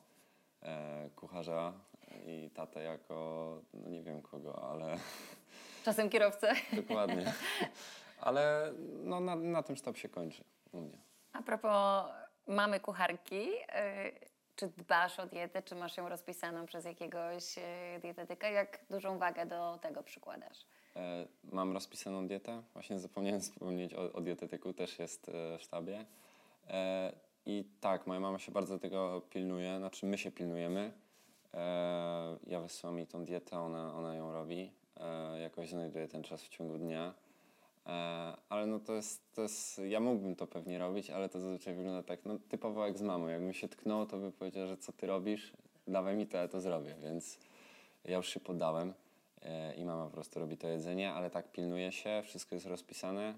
[0.62, 1.72] e, kucharza
[2.26, 4.98] i tatę jako, no nie wiem kogo, ale
[5.84, 6.52] Czasem kierowcę.
[6.72, 7.32] dokładnie.
[8.20, 8.72] Ale
[9.04, 10.98] no, na, na tym sztab się kończy u mnie.
[11.32, 12.04] A propos
[12.46, 17.62] mamy kucharki, y, czy dbasz o dietę, czy masz ją rozpisaną przez jakiegoś y,
[18.02, 18.48] dietetyka?
[18.48, 20.58] Jak dużą wagę do tego przykładasz?
[20.96, 22.62] E, Mam rozpisaną dietę.
[22.72, 26.04] Właśnie zapomniałem wspomnieć o, o dietetyku, też jest e, w sztabie.
[26.68, 27.12] E,
[27.46, 30.92] I tak, moja mama się bardzo tego pilnuje, znaczy my się pilnujemy.
[32.46, 34.72] Ja wysyłam jej tą dietę, ona, ona ją robi.
[35.42, 37.14] Jakoś znajduję ten czas w ciągu dnia.
[37.86, 37.90] E,
[38.48, 42.02] Ale no to jest, to jest, ja mógłbym to pewnie robić, ale to zazwyczaj wygląda
[42.02, 43.28] tak, no typowo jak z mamą.
[43.28, 45.52] Jakbym się tknął, to by powiedział, że co ty robisz?
[45.88, 47.38] Dawaj mi to, ja to zrobię, więc
[48.04, 48.94] ja już się poddałem
[49.42, 53.34] e, i mama po prostu robi to jedzenie, ale tak pilnuje się, wszystko jest rozpisane.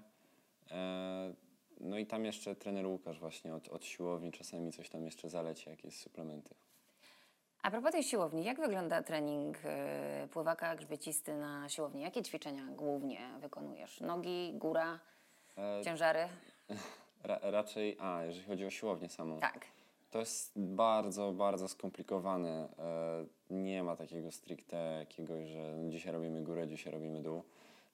[0.71, 1.33] E,
[1.79, 5.69] No i tam jeszcze trener Łukasz właśnie od, od siłowni czasami coś tam jeszcze zaleci,
[5.69, 6.55] jakieś suplementy.
[7.65, 9.57] A propos tej siłowni, jak wygląda trening
[10.23, 12.01] y, pływaka grzbiecisty na siłowni?
[12.01, 14.01] Jakie ćwiczenia głównie wykonujesz?
[14.01, 14.99] Nogi, góra,
[15.57, 16.19] E, ciężary?
[17.23, 19.65] Ra, raczej, a jeżeli chodzi o siłownię samą, Tak.
[20.11, 22.69] to jest bardzo, bardzo skomplikowane.
[22.79, 27.43] E, Nie ma takiego stricte jakiegoś, że dzisiaj robimy górę, dzisiaj robimy dół.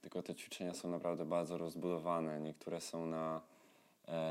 [0.02, 2.40] Tylko te ćwiczenia są naprawdę bardzo rozbudowane.
[2.40, 3.42] Niektóre są na,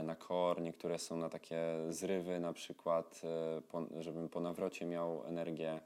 [0.03, 5.27] na core, niektóre są na takie zrywy, na przykład, e, po, żebym po nawrocie miał
[5.27, 5.81] energię.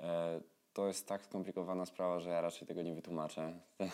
[0.00, 0.40] E,
[0.72, 3.52] To jest tak skomplikowana sprawa, że ja raczej tego nie wytłumaczę.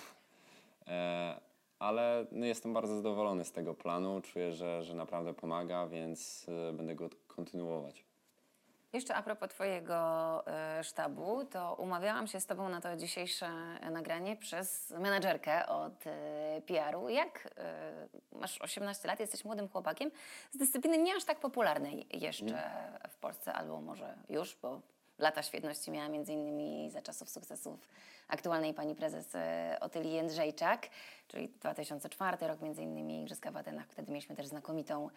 [0.86, 1.40] E,
[1.78, 4.20] Ale no, jestem bardzo zadowolony z tego planu.
[4.20, 8.04] Czuję, że, że naprawdę pomaga, więc e, będę go kontynuować.
[8.94, 10.44] Jeszcze a propos Twojego
[10.80, 13.48] y, sztabu, to umawiałam się z Tobą na to dzisiejsze
[13.90, 16.10] nagranie przez menadżerkę od y,
[16.66, 17.08] PR-u.
[17.08, 17.54] Jak
[18.32, 20.10] masz 18 lat, jesteś młodym chłopakiem
[20.50, 22.62] z dyscypliny nie aż tak popularnej jeszcze
[23.08, 24.80] w Polsce, albo może już, bo
[25.18, 27.88] lata świetności miała między innymi za czasów sukcesów
[28.28, 29.38] aktualnej pani prezes y,
[29.80, 30.88] Otylii Jędrzejczak,
[31.28, 33.86] czyli 2004 rok między innymi Igrzyska w Atenach.
[33.88, 35.08] Wtedy mieliśmy też znakomitą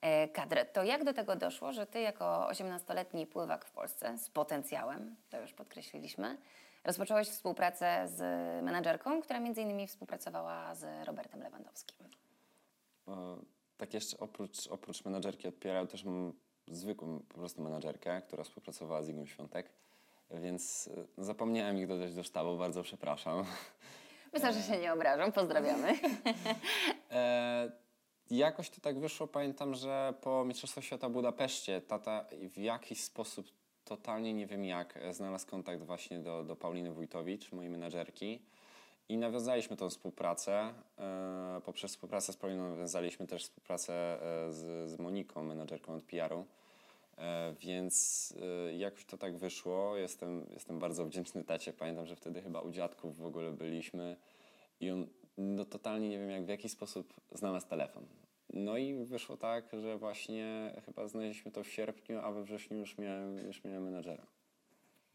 [0.00, 0.64] e, kadrę.
[0.64, 5.40] To jak do tego doszło, że ty jako 18-letni pływak w Polsce z potencjałem, to
[5.40, 6.38] już podkreśliliśmy,
[6.84, 8.20] rozpocząłeś współpracę z
[8.64, 12.08] menadżerką, która między innymi współpracowała z Robertem Lewandowskim.
[13.08, 13.36] E,
[13.76, 16.04] Tak jeszcze oprócz, oprócz menadżerki od PR też
[16.68, 19.70] zwykłą po prostu menadżerkę, która współpracowała z Igą Świątek,
[20.30, 23.44] więc e, zapomniałem ich dodać do sztabu, bardzo przepraszam.
[24.32, 25.92] Myślę, że się nie obrażam, pozdrawiamy.
[27.10, 27.72] E,
[28.30, 33.46] jakoś to tak wyszło, pamiętam, że po Mistrzostwach Świata w Budapeszcie tata w jakiś sposób,
[33.84, 38.42] totalnie nie wiem jak, e, znalazł kontakt właśnie do, do Pauliny Wójtowicz, mojej menadżerki
[39.08, 40.74] i nawiązaliśmy tą współpracę.
[40.98, 46.46] E, poprzez współpracę z Pauliną nawiązaliśmy też współpracę e, z, z Moniką, menadżerką od PR-u.
[47.18, 48.34] E, więc
[48.78, 49.96] jakoś to tak wyszło.
[49.96, 51.72] Jestem, jestem bardzo wdzięczny tacie.
[51.72, 54.16] Pamiętam, że wtedy chyba u dziadków w ogóle byliśmy
[54.80, 55.06] i on
[55.38, 58.06] no, totalnie nie wiem jak w jaki sposób znalazł telefon.
[58.52, 62.98] No i wyszło tak, że właśnie chyba znaleźliśmy to w sierpniu, a we wrześniu już
[62.98, 64.26] miałem, już miałem menadżera.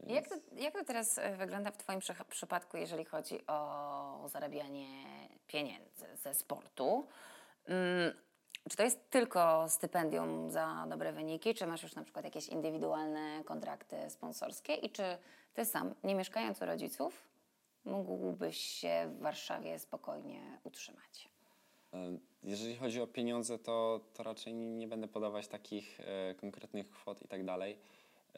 [0.07, 4.87] Jak to, jak to teraz e, wygląda w Twoim przy- przypadku, jeżeli chodzi o zarabianie
[5.47, 7.07] pieniędzy ze sportu?
[7.65, 8.13] Mm,
[8.69, 13.43] Czy to jest tylko stypendium za dobre wyniki, czy masz już na przykład jakieś indywidualne
[13.45, 15.03] kontrakty sponsorskie i czy
[15.53, 17.27] Ty sam, nie mieszkając u rodziców,
[17.85, 21.29] mógłbyś się w Warszawie spokojnie utrzymać?
[21.93, 21.97] E,
[22.43, 27.21] Jeżeli chodzi o pieniądze, to, to raczej nie, nie będę podawać takich e, konkretnych kwot
[27.21, 27.79] i tak dalej.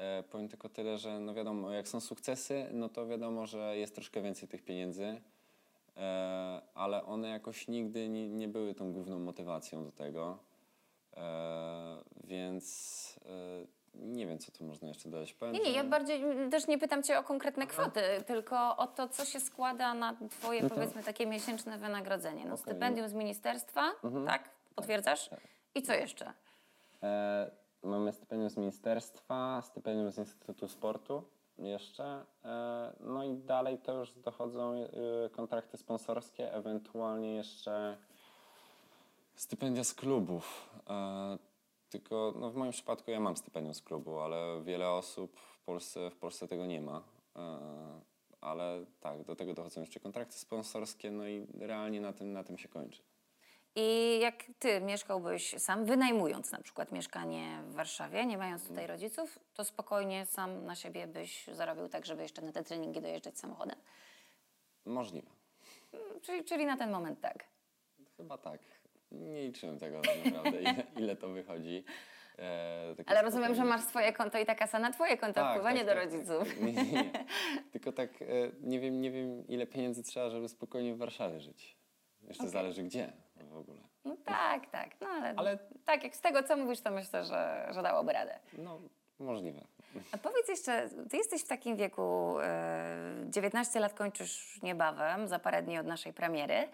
[0.02, 3.96] E, powiem tylko tyle, że no wiadomo, jak są sukcesy, no to wiadomo, że jest
[3.96, 5.22] troszkę więcej tych pieniędzy,
[5.98, 10.38] e, ale one jakoś nigdy nie, były tą główną motywacją do tego.
[11.18, 13.20] E, więc
[13.96, 15.34] nie wiem, co tu można jeszcze dodać.
[15.34, 19.08] Powiem, Nie, nie, ja bardziej też nie pytam Cię o konkretne kwoty, tylko o to,
[19.08, 22.46] co się składa na Twoje, powiedzmy, takie miesięczne wynagrodzenie.
[22.46, 23.92] No, stypendium z ministerstwa,
[24.26, 24.50] tak?
[24.76, 25.30] Potwierdzasz?
[25.76, 26.34] I co jeszcze?
[27.04, 27.52] E,
[27.84, 31.24] mamy stypendium z ministerstwa, stypendium z Instytutu Sportu
[31.58, 32.26] jeszcze.
[32.46, 34.90] E, No i dalej to już dochodzą e,
[35.30, 37.98] kontrakty sponsorskie, ewentualnie jeszcze
[39.36, 40.70] stypendia z klubów.
[40.90, 41.38] E,
[41.90, 46.10] Tylko no w moim przypadku ja mam stypendium z klubu, ale wiele osób w Polsce,
[46.10, 47.04] w Polsce tego nie ma.
[48.42, 52.58] Ale tak, do tego dochodzą jeszcze kontrakty sponsorskie, no i realnie na tym, na tym
[52.58, 53.02] się kończy.
[53.76, 59.40] I jak ty mieszkałbyś sam, wynajmując na przykład mieszkanie w Warszawie, nie mając tutaj rodziców,
[59.54, 63.76] to spokojnie sam na siebie byś zarobił tak, żeby jeszcze na te treningi dojeżdżać samochodem?
[64.86, 65.30] Możliwe.
[66.22, 67.46] Czyli, czyli na ten moment tak.
[68.18, 68.60] Chyba tak.
[69.12, 71.84] Nie liczyłem tego tak naprawdę, ile, ile to wychodzi.
[72.40, 73.78] E, Ale rozumiem, że spokojnie.
[73.78, 76.62] masz swoje konto i ta kasa na twoje konto wpływa, nie do rodziców.
[76.62, 77.12] Nie, nie, nie.
[77.72, 78.26] Tylko tak e,
[78.62, 81.78] nie wiem, nie wiem ile pieniędzy trzeba, żeby spokojnie w Warszawie żyć.
[82.22, 83.82] Jeszcze zależy gdzie w ogóle.
[84.06, 84.90] No tak, tak.
[85.02, 88.40] No ale, Ale- tak, jak z tego co mówisz, to myślę, że, że dałoby radę.
[88.58, 88.80] No,
[89.20, 89.62] możliwe.
[90.12, 92.96] A powiedz jeszcze, ty jesteś w takim wieku, e,
[93.30, 96.68] 19 lat kończysz niebawem, za parę dni od naszej premiery.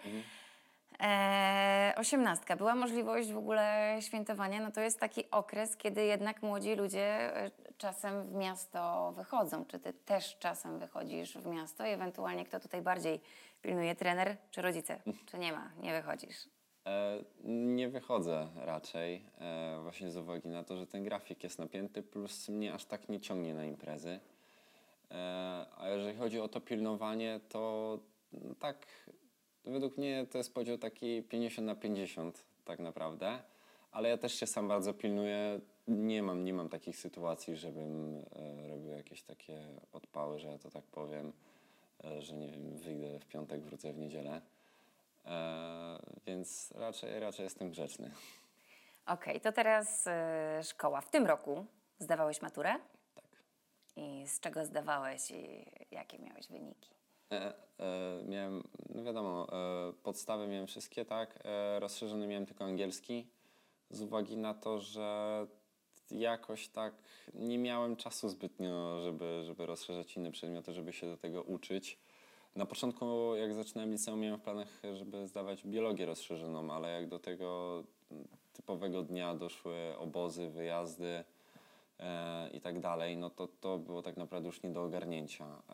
[1.02, 6.74] E, osiemnastka, była możliwość w ogóle świętowania, no to jest taki okres, kiedy jednak młodzi
[6.74, 9.64] ludzie e, czasem w miasto wychodzą.
[9.64, 13.20] Czy ty też czasem wychodzisz w miasto i ewentualnie kto tutaj bardziej
[13.62, 15.00] pilnuje, trener czy rodzice?
[15.30, 16.36] Czy nie ma, nie wychodzisz?
[16.88, 22.02] E, nie wychodzę raczej, e, właśnie z uwagi na to, że ten grafik jest napięty,
[22.02, 24.20] plus mnie aż tak nie ciągnie na imprezy.
[25.10, 27.98] E, a jeżeli chodzi o to pilnowanie, to
[28.32, 28.86] no, tak,
[29.64, 33.38] według mnie to jest podział taki 50 na 50 tak naprawdę,
[33.92, 35.60] ale ja też się sam bardzo pilnuję.
[35.88, 38.22] Nie mam, nie mam takich sytuacji, żebym
[38.68, 39.58] robił jakieś takie
[39.92, 41.32] odpały, że ja to tak powiem,
[42.18, 44.40] że nie wiem, wyjdę w piątek, wrócę w niedzielę.
[45.28, 48.10] E, więc raczej, raczej jestem grzeczny.
[49.06, 51.00] Okej, to teraz e, szkoła.
[51.00, 51.66] W tym roku
[51.98, 52.74] zdawałeś maturę?
[53.14, 53.24] Tak.
[53.96, 56.90] I z czego zdawałeś i jakie miałeś wyniki?
[57.32, 58.62] E, e, miałem,
[58.94, 61.38] no wiadomo, e, podstawy miałem wszystkie, tak.
[61.44, 63.26] E, rozszerzony miałem tylko angielski,
[63.90, 65.46] z uwagi na to, że
[66.10, 66.94] jakoś tak
[67.34, 71.98] nie miałem czasu zbytnio, żeby, żeby rozszerzać inne przedmioty, żeby się do tego uczyć.
[72.58, 77.18] Na początku, jak zaczynałem liceum, miałem w planach, żeby zdawać biologię rozszerzoną, ale jak do
[77.18, 77.82] tego
[78.52, 81.24] typowego dnia doszły obozy, wyjazdy
[82.00, 85.44] e, i tak dalej, no to to było tak naprawdę już nie do ogarnięcia.
[85.44, 85.72] E,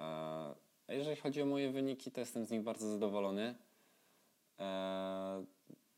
[0.88, 3.54] a jeżeli chodzi o moje wyniki, to jestem z nich bardzo zadowolony.
[4.58, 5.44] E,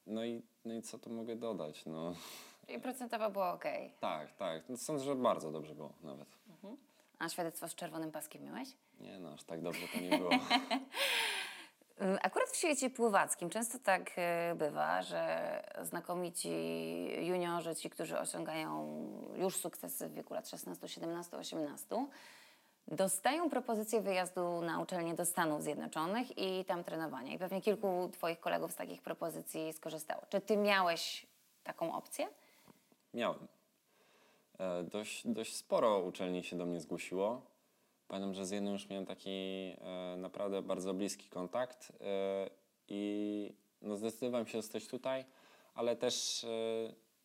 [0.06, 1.86] no, i, no i co tu mogę dodać?
[1.86, 2.14] No,
[2.66, 3.64] Czyli procentowo było ok.
[4.00, 4.62] tak, tak.
[4.76, 6.28] Sądzę, że bardzo dobrze było nawet.
[7.18, 8.68] A świadectwo z czerwonym paskiem miałeś?
[9.00, 10.30] Nie no, aż tak dobrze to nie było.
[11.98, 16.50] Mm, Akurat w świecie pływackim często tak e, bywa, że znakomici
[17.26, 18.96] juniorzy, ci, którzy osiągają
[19.36, 22.06] już sukcesy w wieku lat 16, 17, 18,
[22.88, 27.32] dostają propozycję wyjazdu na uczelnię do Stanów Zjednoczonych i tam trenowania.
[27.32, 30.22] I pewnie kilku Twoich kolegów z takich propozycji skorzystało.
[30.28, 31.26] Czy Ty miałeś
[31.64, 32.28] taką opcję?
[33.14, 33.48] Miałem.
[34.58, 37.55] E, dość, dość sporo uczelni się do mnie zgłosiło.
[38.08, 42.50] Pamiętam, że z jedną już miałem taki e, naprawdę bardzo bliski kontakt e,
[42.88, 45.24] i no, zdecydowałem się zostać tutaj,
[45.74, 46.48] ale też e,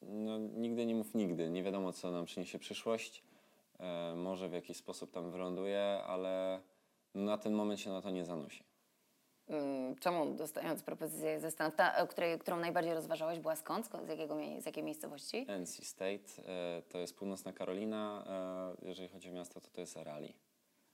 [0.01, 1.49] no, nigdy nie mów nigdy.
[1.49, 3.23] Nie wiadomo, co nam przyniesie przyszłość.
[4.15, 6.61] Może w jakiś sposób tam wyląduję, ale
[7.15, 8.63] na ten moment się na to nie zanosi.
[9.47, 13.85] Mm, Czemu dostając propozycję ze Stanów, ta, której, którą najbardziej rozważałeś, była skąd?
[13.85, 15.45] Z, jakiego, z jakiej miejscowości?
[15.59, 16.43] NC State
[16.89, 18.25] to jest północna Karolina.
[18.81, 20.50] Jeżeli chodzi o miasto, to to jest Raleigh.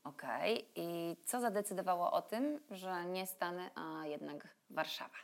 [0.10, 0.65] Okej.
[0.76, 5.15] I co zadecydowało o tym, że nie Stany, a jednak Warszawa?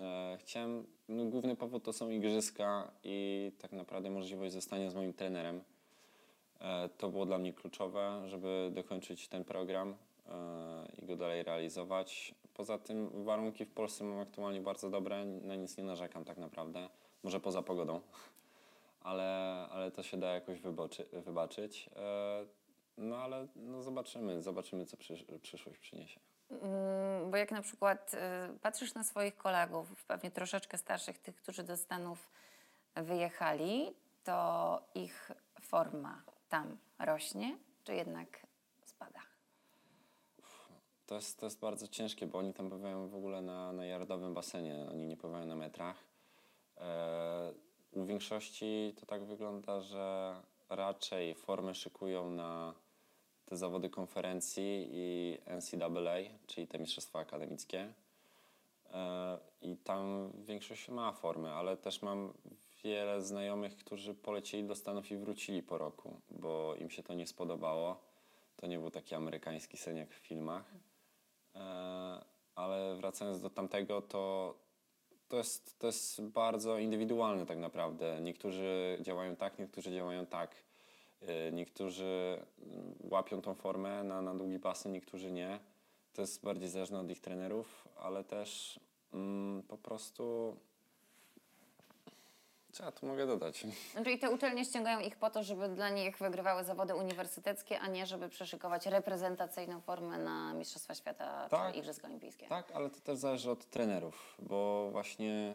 [0.00, 5.12] E, Chciałem, no, główny powód to są igrzyska i tak naprawdę możliwość zostania z moim
[5.12, 5.62] trenerem.
[6.60, 9.94] E, To było dla mnie kluczowe, żeby dokończyć ten program
[10.28, 10.34] e,
[11.02, 12.34] i go dalej realizować.
[12.54, 16.88] Poza tym warunki w Polsce mam aktualnie bardzo dobre, na nic nie narzekam tak naprawdę,
[17.22, 18.00] może poza pogodą,
[19.10, 19.24] ale,
[19.70, 21.90] ale to się da jakoś wyboczy, wybaczyć.
[22.96, 26.20] No ale no, zobaczymy, zobaczymy co przysz, przyszłość przyniesie.
[26.50, 31.62] Mm, Bo jak na przykład y, patrzysz na swoich kolegów, pewnie troszeczkę starszych, tych, którzy
[31.62, 32.30] do Stanów
[32.96, 33.94] wyjechali,
[34.24, 38.46] to ich forma tam rośnie, czy jednak
[38.84, 39.20] spada?
[41.06, 44.34] To jest, to jest bardzo ciężkie, bo oni tam pływają w ogóle na, na yardowym
[44.34, 45.96] basenie, oni nie pływają na metrach.
[46.76, 47.52] E,
[47.92, 50.36] u większości to tak wygląda, że
[50.68, 52.74] raczej formę szykują na
[53.52, 57.92] te zawody konferencji i NCAA, czyli te mistrzostwa akademickie.
[58.90, 62.32] E, I tam większość ma formę, ale też mam
[62.84, 67.26] wiele znajomych, którzy polecieli do Stanów i wrócili po roku, bo im się to nie
[67.26, 68.00] spodobało.
[68.56, 70.74] To nie był taki amerykański sen jak w filmach.
[71.54, 71.60] E,
[72.54, 74.54] ale wracając do tamtego, to,
[75.28, 78.20] to, jest, to jest bardzo indywidualne tak naprawdę.
[78.20, 80.71] Niektórzy działają tak, niektórzy działają tak.
[81.26, 85.58] E, Niektórzy mm, łapią tą formę na, na długi basen, niektórzy nie.
[86.12, 88.80] To jest bardziej zależne od ich trenerów, ale też
[89.14, 90.56] mm, po prostu.
[92.72, 93.66] Co ja tu mogę dodać?
[94.04, 98.06] Czyli te uczelnie ściągają ich po to, żeby dla nich wygrywały zawody uniwersyteckie, a nie
[98.06, 101.72] żeby przeszykować reprezentacyjną formę na Mistrzostwa Świata Tak.
[101.72, 102.46] czy Igrzyska Olimpijskie.
[102.46, 105.54] Tak, ale to też zależy od trenerów, bo właśnie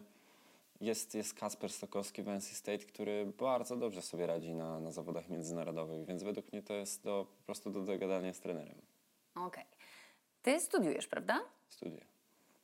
[0.82, 5.30] jest, jest Kasper Stokowski w NC State, który bardzo dobrze sobie radzi na, na zawodach
[5.30, 8.82] międzynarodowych, więc według mnie to jest do, po prostu do dogadania z trenerem.
[9.36, 9.66] Okej.
[10.42, 11.40] Ty studiujesz, prawda?
[11.70, 12.06] Studię.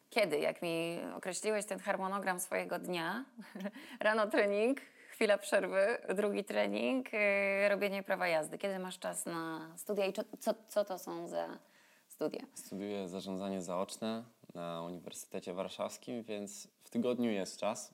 [0.09, 3.25] Kiedy, jak mi określiłeś ten harmonogram swojego dnia,
[3.99, 8.57] rano trening, chwila przerwy, drugi trening, yy, robienie prawa jazdy.
[8.57, 11.59] Kiedy masz czas na studia i co, co, co to są za
[12.07, 12.45] studia?
[12.53, 17.93] Studiuję zarządzanie zaoczne na Uniwersytecie Warszawskim, więc w tygodniu jest czas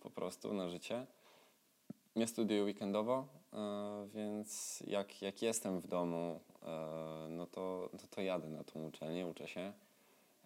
[0.00, 1.06] po prostu na życie.
[2.16, 8.22] Nie studiuję weekendowo, e, więc jak, jak jestem w domu, e, no to, to, to
[8.22, 9.72] jadę na tą uczelnię, uczę się.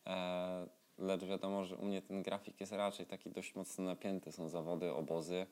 [0.06, 0.66] E,
[0.98, 4.32] lecz wiadomo, że u mnie ten grafik jest raczej taki dość mocno napięty.
[4.32, 5.46] Są zawody, obozy,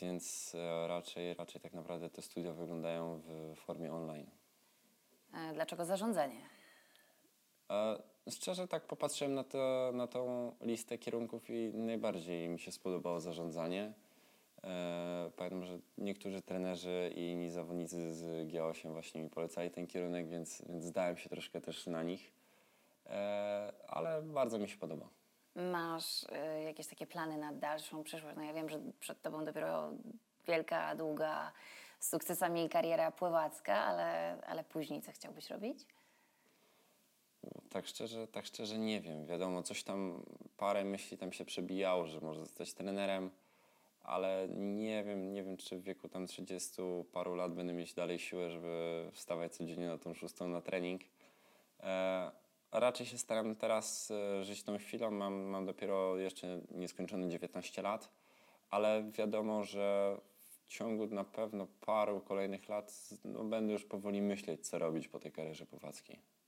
[0.00, 4.26] więc raczej, raczej tak naprawdę te studia wyglądają w formie online.
[5.54, 6.59] Dlaczego zarządzanie?
[8.30, 13.92] Szczerze tak popatrzyłem na, to, na tą listę kierunków i najbardziej mi się spodobało zarządzanie.
[14.64, 20.28] E, Pamiętam, że niektórzy trenerzy i inni zawodnicy z G8 właśnie mi polecali ten kierunek,
[20.28, 22.32] więc, więc zdałem się troszkę też na nich.
[23.06, 25.08] E, Ale bardzo mi się podoba.
[25.54, 28.36] Masz e, jakieś takie plany na dalszą przyszłość?
[28.36, 29.90] No ja wiem, że przed tobą dopiero
[30.46, 31.52] wielka, długa,
[32.00, 35.86] z sukcesami kariera pływacka, ale, ale później co chciałbyś robić?
[37.70, 39.26] Tak szczerze, tak szczerze nie wiem.
[39.26, 40.22] Wiadomo, coś tam,
[40.56, 43.30] parę myśli tam się przebijało, że może zostać trenerem,
[44.02, 46.82] ale nie wiem, nie wiem, czy w wieku tam 30
[47.12, 51.00] paru lat będę mieć dalej siłę, żeby wstawać codziennie na tą szóstą na trening.
[51.80, 52.30] E,
[52.72, 55.10] raczej się staram teraz e, żyć tą chwilą.
[55.10, 58.10] Mam, mam dopiero jeszcze nieskończone 19 lat,
[58.70, 64.68] ale wiadomo, że w ciągu na pewno paru kolejnych lat no, będę już powoli myśleć,
[64.68, 66.39] co robić po tej karierze pływackiej.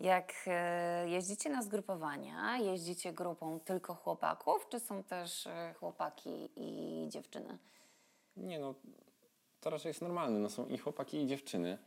[0.00, 7.08] Jak e, jeździcie na zgrupowania, jeździcie grupą tylko chłopaków, czy są też e, chłopaki i
[7.08, 7.58] dziewczyny?
[8.36, 8.74] Nie no,
[9.60, 10.38] to raczej jest normalne.
[10.38, 11.78] No, są i chłopaki, i dziewczyny.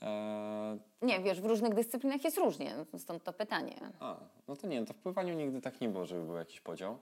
[0.00, 3.74] Eee, Nie, wiesz, w różnych dyscyplinach jest różnie, stąd to pytanie.
[4.00, 4.16] a,
[4.48, 6.98] no to nie, no to w pływaniu nigdy tak nie było, żeby był jakiś podział.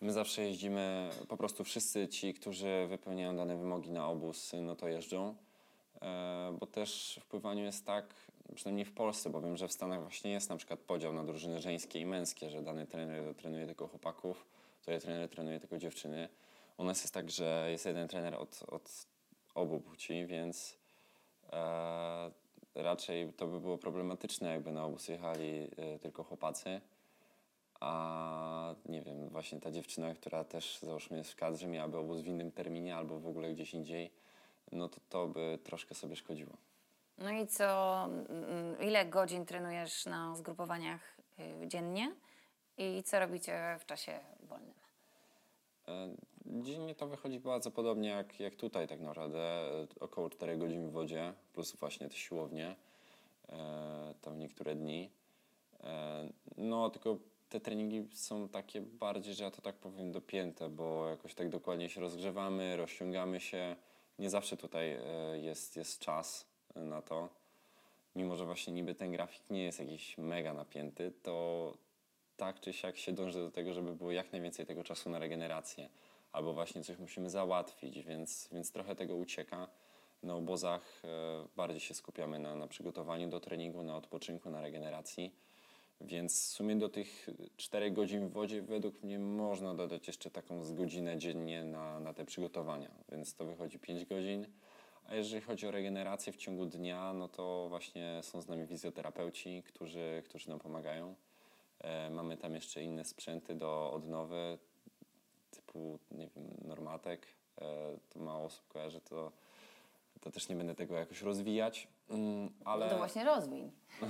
[0.00, 4.88] My zawsze jeździmy, po prostu wszyscy ci, którzy wypełniają dane wymogi na obóz, no to
[4.88, 5.34] jeżdżą.
[6.00, 8.14] Eee, bo też w pływaniu jest tak,
[8.54, 11.60] przynajmniej w Polsce, bo wiem, że w Stanach właśnie jest na przykład podział na drużyny
[11.60, 14.46] żeńskie i męskie, że dany trener trenuje tylko chłopaków,
[14.86, 16.28] ja trener trenuje tylko dziewczyny.
[16.76, 19.06] U nas jest tak, że jest jeden trener od, od
[19.54, 20.78] obu płci, więc
[21.52, 22.30] e,
[22.74, 26.80] raczej to by było problematyczne, jakby na obóz jechali e, tylko chłopacy.
[27.80, 32.26] A nie wiem, właśnie ta dziewczyna, która też załóżmy jest w kadrze, miałaby obóz w
[32.26, 34.10] innym terminie albo w ogóle gdzieś indziej,
[34.72, 36.56] no to to by troszkę sobie szkodziło.
[37.18, 41.00] No i co, mm, ile godzin trenujesz na zgrupowaniach
[41.38, 42.12] y, dziennie
[42.78, 44.74] i co robicie w czasie wolnym?
[45.88, 46.08] E,
[46.46, 50.92] Dziennie to wychodzi bardzo podobnie jak, jak tutaj tak naprawdę, e, około 4 godzin w
[50.92, 52.76] wodzie, plus właśnie te siłownie,
[53.48, 55.10] e, tam niektóre dni.
[56.56, 57.16] No tylko
[57.48, 61.88] te treningi są takie bardziej, że ja to tak powiem, dopięte, bo jakoś tak dokładnie
[61.88, 63.76] się rozgrzewamy, rozciągamy się.
[64.18, 64.98] Nie zawsze tutaj
[65.34, 67.28] jest, jest czas na to.
[68.16, 71.74] Mimo, że właśnie niby ten grafik nie jest jakiś mega napięty, to
[72.36, 75.88] tak czy siak się dąży do tego, żeby było jak najwięcej tego czasu na regenerację.
[76.32, 79.68] Albo właśnie coś musimy załatwić, więc, więc trochę tego ucieka.
[80.22, 81.08] Na obozach e,
[81.56, 85.34] bardziej się skupiamy na, na przygotowaniu do treningu, na odpoczynku, na regeneracji.
[86.00, 90.64] Więc w sumie do tych 4 godzin w wodzie według mnie można dodać jeszcze taką
[90.64, 92.90] z godzinę dziennie na, na te przygotowania.
[93.08, 94.46] Więc to wychodzi 5 godzin.
[95.08, 99.62] A jeżeli chodzi o regenerację w ciągu dnia, no to właśnie są z nami fizjoterapeuci,
[99.62, 101.14] którzy, którzy nam pomagają.
[101.80, 104.58] E, mamy tam jeszcze inne sprzęty do odnowy,
[105.50, 107.26] typu, nie wiem, normatek.
[107.60, 109.32] E, to mało osób kojarzy, to,
[110.20, 111.88] to też nie będę tego jakoś rozwijać.
[112.10, 112.86] Mm, ale...
[112.86, 113.70] No to właśnie rozwiń.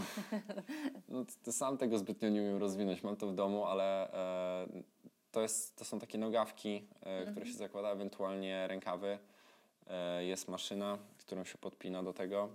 [1.09, 3.03] No, to, sam tego zbytnio nie umiem rozwinąć.
[3.03, 4.66] Mam to w domu, ale e,
[5.32, 9.18] to, jest, to są takie nogawki, e, które się zakłada, ewentualnie rękawy.
[9.90, 12.48] E, jest maszyna, którą się podpina do tego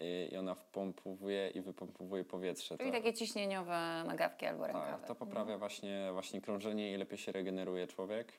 [0.00, 2.78] y, i ona wpompowuje i wypompowuje powietrze.
[2.78, 4.90] Czyli To- takie ciśnieniowe nogawki albo rękawy.
[4.92, 8.32] tak, to poprawia właśnie, właśnie krążenie i lepiej się regeneruje człowiek.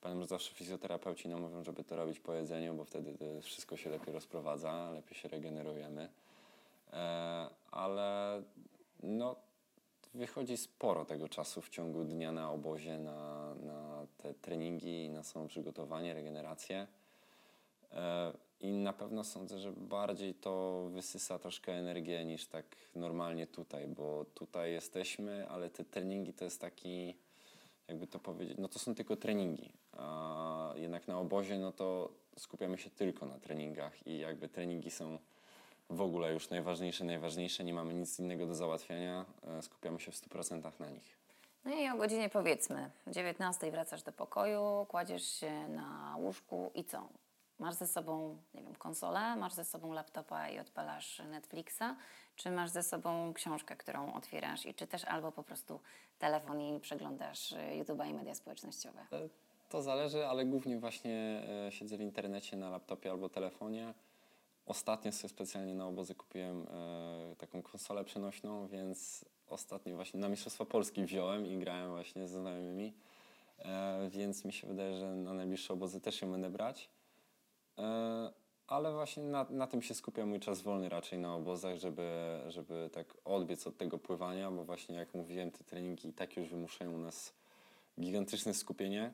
[0.00, 3.76] Pamiętam, że zawsze fizjoterapeuci nam mówią, żeby to robić po jedzeniu, bo wtedy to wszystko
[3.76, 6.08] się lepiej rozprowadza, lepiej się regenerujemy.
[6.92, 8.42] E, ale
[9.02, 9.36] no,
[10.14, 15.46] wychodzi sporo tego czasu w ciągu dnia na obozie, na, na te treningi, na samo
[15.48, 16.86] przygotowanie, regenerację.
[17.92, 22.64] E, I na pewno sądzę, że bardziej to wysysa troszkę energię niż tak
[22.94, 27.16] normalnie tutaj, bo tutaj jesteśmy, ale te treningi to jest taki,
[27.88, 29.72] jakby to powiedzieć, no to są tylko treningi.
[29.92, 35.18] A jednak na obozie, no to skupiamy się tylko na treningach i jakby treningi są
[35.90, 39.24] w ogóle już najważniejsze, najważniejsze, nie mamy nic innego do załatwiania,
[39.58, 41.16] e, skupiamy się w 100% na nich.
[41.64, 47.08] No i o godzinie powiedzmy 19 wracasz do pokoju, kładziesz się na łóżku i co?
[47.58, 51.96] Masz ze sobą, nie wiem, konsolę, masz ze sobą laptopa i odpalasz Netflixa,
[52.36, 55.80] czy masz ze sobą książkę, którą otwierasz i czytasz, albo po prostu
[56.18, 59.00] telefon i przeglądasz y, YouTube'a i media społecznościowe?
[59.12, 59.28] E,
[59.70, 63.94] To zależy, ale głównie właśnie e, siedzę w internecie na laptopie albo telefonie.
[64.66, 70.64] Ostatnio sobie specjalnie na obozy kupiłem e, taką konsolę przenośną, więc ostatnio właśnie na Mistrzostwa
[70.64, 72.94] Polski wziąłem i grałem właśnie ze znajomymi.
[74.08, 76.88] Więc mi się wydaje, że na najbliższe obozy też ją będę brać.
[77.78, 78.32] E,
[78.66, 82.90] ale właśnie na, na tym się skupia mój czas wolny raczej na obozach, żeby, żeby
[82.92, 86.92] tak odbiec od tego pływania, bo właśnie jak mówiłem, te treningi i tak już wymuszają
[86.92, 87.34] u nas
[88.00, 89.12] gigantyczne skupienie.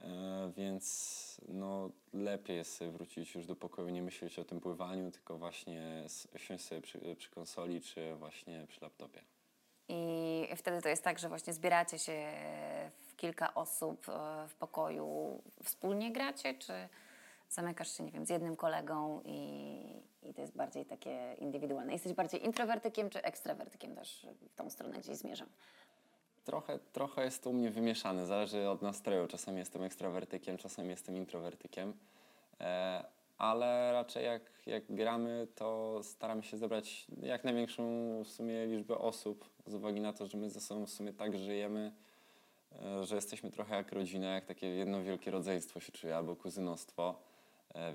[0.00, 5.10] E, więc no, lepiej jest sobie wrócić już do pokoju, nie myśleć o tym pływaniu,
[5.10, 6.04] tylko właśnie
[6.36, 9.22] siąść sobie przy, przy konsoli czy właśnie przy laptopie.
[9.88, 12.32] I wtedy to jest tak, że właśnie zbieracie się
[13.08, 16.72] w kilka osób e, w pokoju, wspólnie gracie, czy
[17.50, 19.82] zamykasz się, nie wiem, z jednym kolegą i,
[20.22, 21.92] i to jest bardziej takie indywidualne?
[21.92, 25.48] Jesteś bardziej introwertykiem czy ekstrawertykiem też w tą stronę gdzieś zmierzam?
[26.44, 29.26] Trochę, trochę jest to u mnie wymieszane, zależy od nastroju.
[29.26, 31.94] Czasami jestem ekstrawertykiem, czasami jestem introwertykiem.
[32.60, 33.04] E,
[33.38, 37.82] ale raczej jak, jak gramy, to staramy się zebrać jak największą
[38.24, 41.38] w sumie liczbę osób, z uwagi na to, że my ze sobą w sumie tak
[41.38, 41.92] żyjemy,
[42.82, 47.29] e, że jesteśmy trochę jak rodzina, jak takie jedno wielkie rodzeństwo się czuje, albo kuzynostwo,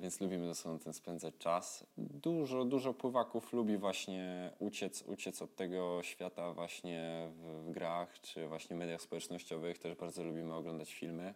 [0.02, 1.86] więc lubimy ze sobą ten spędzać czas.
[1.98, 8.48] Dużo, dużo pływaków lubi właśnie uciec, uciec od tego świata właśnie w, w grach, czy
[8.48, 9.78] właśnie mediach społecznościowych.
[9.80, 11.34] Też bardzo lubimy oglądać filmy.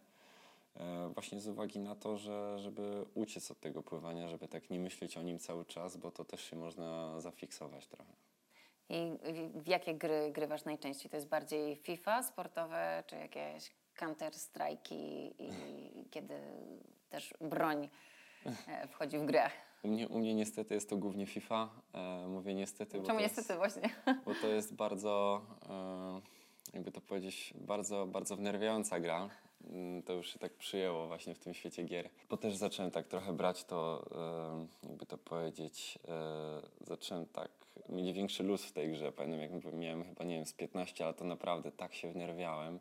[0.76, 4.80] E, Właśnie z uwagi na to, że żeby uciec od tego pływania, żeby tak nie
[4.80, 8.14] myśleć o nim cały czas, bo to też się można zafiksować trochę.
[8.90, 9.12] I
[9.56, 11.10] w- jakie gry grywasz najczęściej?
[11.12, 15.50] To jest bardziej FIFA sportowe, czy jakieś Counter-Strike'i i
[16.12, 16.34] kiedy
[17.10, 17.90] też broń e,
[18.90, 19.50] wchodzi w grę?
[19.84, 21.70] U mnie, u mnie niestety jest to głównie FIFA.
[21.94, 23.90] E, mówię niestety, Czemu niestety jest, właśnie?
[24.26, 26.22] bo to jest bardzo, e,
[26.74, 29.30] jakby to powiedzieć, bardzo, bardzo wnerwiająca gra.
[29.70, 32.10] Mm, To już się tak przyjęło właśnie w tym świecie gier.
[32.30, 34.06] Bo też zacząłem tak trochę brać to,
[34.84, 37.50] e, jakby to powiedzieć, e, zacząłem tak
[37.90, 39.12] mieć większy luz w tej grze.
[39.12, 42.80] Pamiętam jak miałem chyba, nie wiem, z 15 lat, to naprawdę tak się wnerwiałem.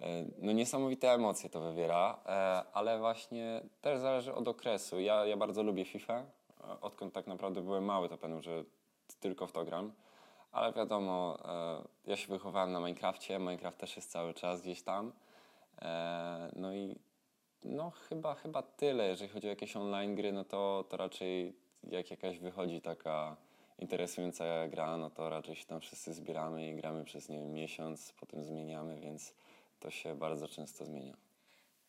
[0.00, 2.30] E, No niesamowite emocje to wywiera, e,
[2.72, 5.00] ale właśnie też zależy od okresu.
[5.00, 6.14] Ja, ja bardzo lubię FIFA.
[6.14, 8.64] E, Odkąd tak naprawdę byłem mały, to pamiętam, że
[9.20, 9.92] tylko w to gram.
[10.52, 11.38] Ale wiadomo,
[12.06, 15.12] ja się wychowałem na Minecrafcie, Minecraft też jest cały czas gdzieś tam.
[16.56, 16.96] No i
[17.64, 19.08] no chyba, chyba tyle.
[19.08, 21.56] Jeżeli chodzi o jakieś online gry, no to, to raczej
[21.90, 23.36] jak jakaś wychodzi taka
[23.78, 28.12] interesująca gra, no to raczej się tam wszyscy zbieramy i gramy przez nie wiem, miesiąc,
[28.20, 29.34] potem zmieniamy, więc
[29.80, 31.16] to się bardzo często zmienia.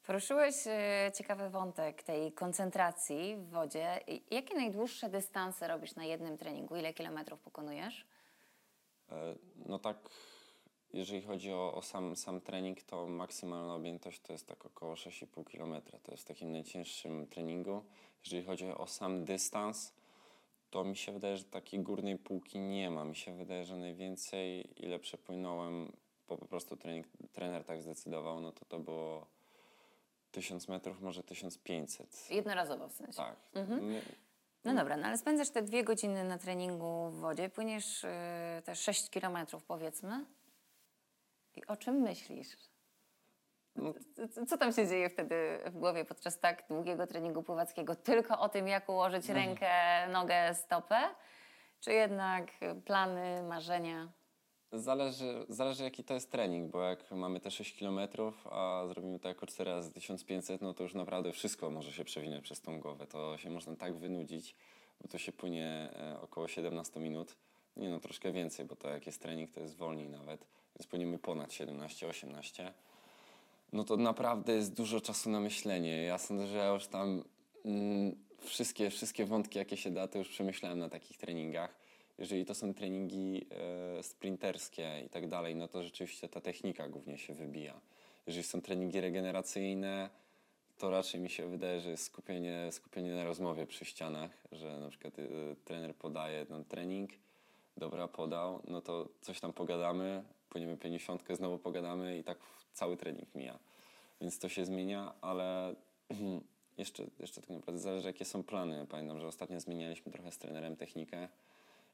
[0.07, 3.99] Poruszyłeś e, ciekawy wątek tej koncentracji w wodzie.
[4.31, 6.75] Jakie najdłuższe dystanse robisz na jednym treningu?
[6.75, 8.05] Ile kilometrów pokonujesz?
[9.11, 9.35] E,
[9.65, 10.09] No tak,
[10.93, 15.43] jeżeli chodzi o, o sam, sam trening, to maksymalna objętość to jest tak około 6,5
[15.43, 15.81] km.
[16.03, 17.83] To jest w takim najcięższym treningu.
[18.25, 19.93] Jeżeli chodzi o sam dystans,
[20.69, 23.03] to mi się wydaje, że takiej górnej półki nie ma.
[23.05, 25.91] Mi się wydaje, że najwięcej, ile przepłynąłem,
[26.27, 29.27] bo po prostu trening, trener tak zdecydował, no to to było
[30.31, 32.31] 1000 metrów, może 1500.
[32.31, 33.17] Jednorazowo w sensie.
[33.17, 33.35] Tak.
[33.81, 34.01] My,
[34.65, 38.07] No dobra, no ale spędzasz te dwie godziny na treningu w wodzie, płyniesz y,
[38.65, 40.25] te 6 kilometrów powiedzmy.
[41.55, 42.57] I o czym myślisz?
[43.75, 43.93] no,
[44.47, 47.95] Co tam się dzieje wtedy w głowie podczas tak długiego treningu pływackiego?
[47.95, 49.69] Tylko o tym, jak ułożyć rękę,
[50.07, 50.99] nogę, stopę?
[51.79, 52.51] Czy jednak
[52.85, 54.11] plany, marzenia?
[54.73, 57.99] Zależy, zależy jaki to jest trening, bo jak mamy te 6 km,
[58.45, 62.43] a zrobimy to jako 4 razy 1500, no to już naprawdę wszystko może się przewinąć
[62.43, 63.07] przez tą głowę.
[63.07, 64.55] To się można tak wynudzić,
[65.01, 67.35] bo to się płynie e, około 17 minut.
[67.77, 70.45] Nie no, troszkę więcej, bo to jak jest trening, to jest wolniej nawet,
[70.75, 72.71] więc płyniemy ponad 17-18.
[73.73, 76.03] No to naprawdę jest dużo czasu na myślenie.
[76.03, 77.23] Ja sądzę, że ja już tam
[77.65, 81.86] mm, wszystkie, wszystkie wątki, jakie się da, to już przemyślałem na takich treningach.
[82.17, 83.45] Jeżeli to są treningi
[83.99, 87.81] e, sprinterskie i tak dalej, no to rzeczywiście ta technika głównie się wybija.
[88.27, 90.09] Jeżeli są treningi regeneracyjne,
[90.77, 94.89] to raczej mi się wydaje, że jest skupienie, skupienie na rozmowie przy ścianach, że na
[94.89, 97.09] przykład y, trener podaje nam trening,
[97.77, 102.37] dobra, podał, no to coś tam pogadamy, płyniemy 50, znowu pogadamy i tak
[102.73, 103.59] cały trening mija.
[104.21, 105.75] Więc to się zmienia, ale
[106.77, 108.85] jeszcze, jeszcze tak naprawdę zależy, jakie są plany.
[108.89, 111.27] Pamiętam, że ostatnio zmienialiśmy trochę z trenerem technikę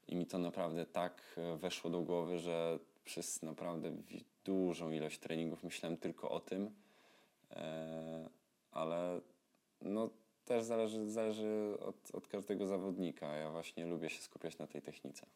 [0.08, 3.92] i mi to naprawdę tak e, weszło do głowy, że przez naprawdę
[4.44, 6.74] dużą ilość treningów myślałem tylko o tym,
[7.50, 8.28] e,
[8.72, 9.20] ale
[9.80, 10.10] no
[10.44, 13.26] też zależy, zależy od, od każdego zawodnika.
[13.26, 15.26] Ja właśnie lubię się skupiać na tej technice.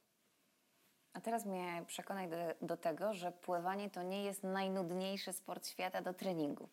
[1.12, 6.03] A teraz mnie przekonaj do, do tego, że pływanie to nie jest najnudniejszy sport świata
[6.03, 6.71] do treningów.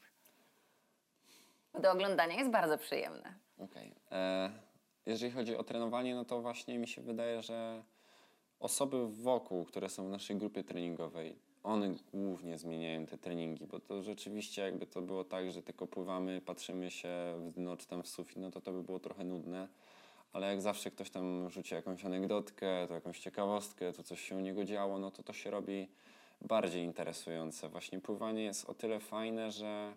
[1.73, 3.33] Do oglądania jest bardzo przyjemne.
[3.57, 3.95] Okej.
[4.11, 4.51] E,
[5.05, 7.83] Jeżeli chodzi o trenowanie, no to właśnie mi się wydaje, że
[8.59, 14.03] osoby wokół, które są w naszej grupie treningowej, one głównie zmieniają te treningi, bo to
[14.03, 18.07] rzeczywiście jakby to było tak, że tylko pływamy, patrzymy się w dno czy tam w
[18.07, 19.67] sufit, no to to by było trochę nudne.
[20.33, 24.39] Ale jak zawsze ktoś tam rzuci jakąś anegdotkę, to jakąś ciekawostkę, to coś się u
[24.39, 25.87] niego działo, no to to się robi
[26.41, 27.69] bardziej interesujące.
[27.69, 29.93] Właśnie pływanie jest o tyle fajne, że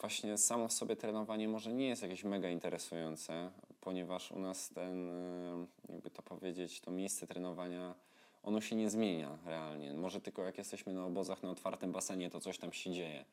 [0.00, 5.08] właśnie samo w sobie trenowanie może nie jest jakieś mega interesujące, ponieważ u nas ten,
[5.08, 7.94] e, jakby to powiedzieć, to miejsce trenowania,
[8.42, 9.94] ono się nie zmienia realnie.
[9.94, 13.24] Może tylko jak jesteśmy na obozach na otwartym basenie, to coś tam się dzieje.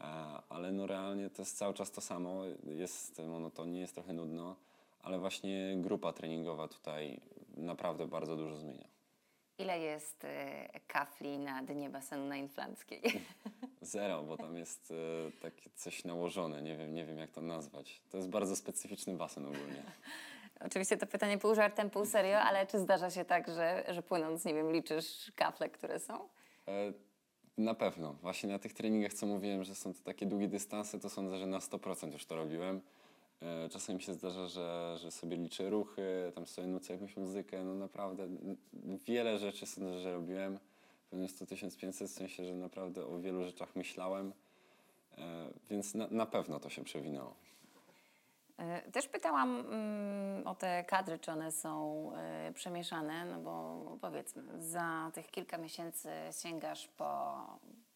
[0.00, 0.04] E,
[0.48, 4.56] Ale no realnie to jest cały czas to samo, jest monotonnie, jest trochę nudno,
[5.02, 7.20] ale właśnie grupa treningowa tutaj
[7.56, 8.97] naprawdę bardzo dużo zmienia.
[9.58, 13.02] Ile jest e, kafli na dnie basenu na Inflanckiej?
[13.80, 18.00] Zero, bo tam jest e, takie coś nałożone, nie wiem, nie wiem jak to nazwać.
[18.10, 19.82] To jest bardzo specyficzny basen ogólnie.
[20.66, 24.44] Oczywiście to pytanie pół żartem, pół serio, ale czy zdarza się tak, że, że płynąc,
[24.44, 26.14] nie wiem, liczysz kafle, które są?
[26.68, 26.92] E,
[27.58, 28.12] Na pewno.
[28.12, 31.46] Właśnie na tych treningach, co mówiłem, że są to takie długie dystanse, to sądzę, że
[31.46, 32.80] na 100% już to robiłem.
[33.42, 37.64] E, Czasem mi się zdarza, że, że sobie liczę ruchy, tam sobie nucę jakąś muzykę.
[37.64, 38.28] No naprawdę
[39.06, 40.58] wiele rzeczy sądzę, że robiłem.
[41.10, 44.32] Pewnie 100 1500, w sensie, że naprawdę o wielu rzeczach myślałem.
[45.18, 47.34] E, Więc na, na pewno to się przewinęło.
[48.58, 52.12] E, Też pytałam mm, o te kadry, czy one są
[52.54, 56.08] przemieszane, no bo powiedzmy, za tych kilka miesięcy
[56.42, 57.36] sięgasz po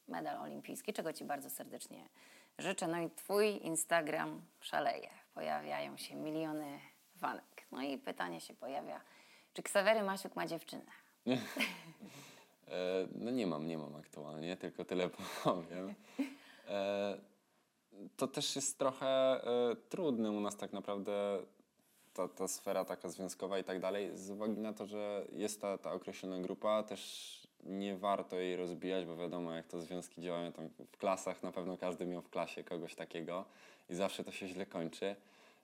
[0.09, 2.09] medal olimpijski, czego Ci bardzo serdecznie
[2.59, 2.87] życzę.
[2.89, 5.22] No i Twój Instagram szaleje.
[5.35, 6.79] Pojawiają się miliony
[7.17, 7.67] fanek.
[7.73, 9.01] No i pytanie się pojawia,
[9.55, 10.85] czy Ksawery Masiuk ma dziewczynę?
[12.69, 15.11] E, No nie mam, nie mam aktualnie, tylko tyle
[15.45, 15.95] powiem.
[16.69, 17.19] E,
[18.17, 21.39] To też jest trochę e, trudne u nas tak naprawdę,
[22.15, 25.79] ta, ta sfera taka związkowa i tak dalej, z uwagi na to, że jest ta,
[25.79, 30.69] ta określona grupa, też nie warto jej rozbijać, bo wiadomo jak to związki działają tam
[30.69, 33.45] w klasach, na pewno każdy miał w klasie kogoś takiego
[33.91, 35.17] i zawsze to się źle kończy.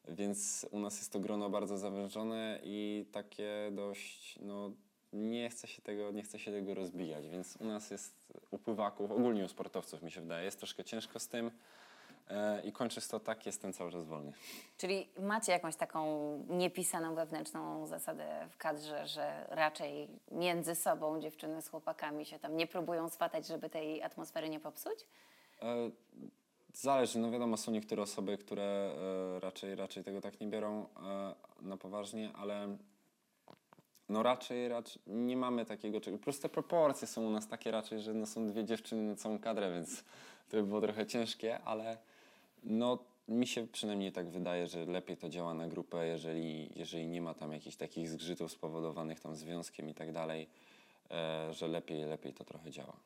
[0.09, 4.71] Więc u nas jest to grono bardzo zawężone i takie dość, no
[5.13, 9.11] nie chce się tego, nie chce się tego rozbijać, więc u nas jest u pływaków,
[9.11, 11.51] ogólnie u sportowców mi się wydaje, jest troszkę ciężko z tym
[12.65, 14.33] i kończyć to tak, jestem cały czas wolny.
[14.79, 16.05] Czyli macie jakąś taką
[16.49, 22.67] niepisaną wewnętrzną zasadę w kadrze, że raczej między sobą dziewczyny z chłopakami się tam nie
[22.67, 24.99] próbują swatać, żeby tej atmosfery nie popsuć?
[25.63, 25.91] E,
[26.73, 28.63] Zależy, no wiadomo, są niektóre osoby, które
[29.37, 32.77] e, raczej, raczej tego tak nie biorą e, na poważnie, ale
[34.09, 36.21] no raczej, raczej nie mamy takiego czegoś.
[36.21, 39.39] Plus te proporcje są u nas takie raczej, że no są dwie dziewczyny na całą
[39.39, 40.05] kadrę, więc
[40.49, 41.99] to by było trochę ciężkie, ale
[42.69, 42.99] no
[43.29, 47.35] mi się przynajmniej tak wydaje, że lepiej to działa na grupę, jeżeli, jeżeli nie ma
[47.35, 50.49] tam jakichś takich zgrzytów spowodowanych tam związkiem i tak dalej,
[51.11, 52.97] e, że lepiej, lepiej to trochę działa.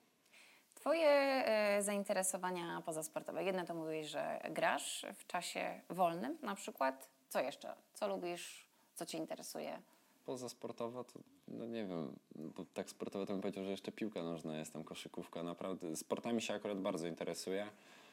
[0.74, 3.44] Twoje e, zainteresowania pozasportowe.
[3.44, 7.08] Jedno to mówisz, że grasz w czasie wolnym na przykład.
[7.28, 7.74] Co jeszcze?
[7.94, 8.66] Co lubisz?
[8.94, 9.82] Co Cię interesuje?
[10.24, 14.22] Poza sportowo to, no nie wiem, bo tak sportowo to bym powiedział, że jeszcze piłka
[14.22, 15.96] nożna jest, tam koszykówka, naprawdę.
[15.96, 17.66] Sportami się akurat bardzo interesuję.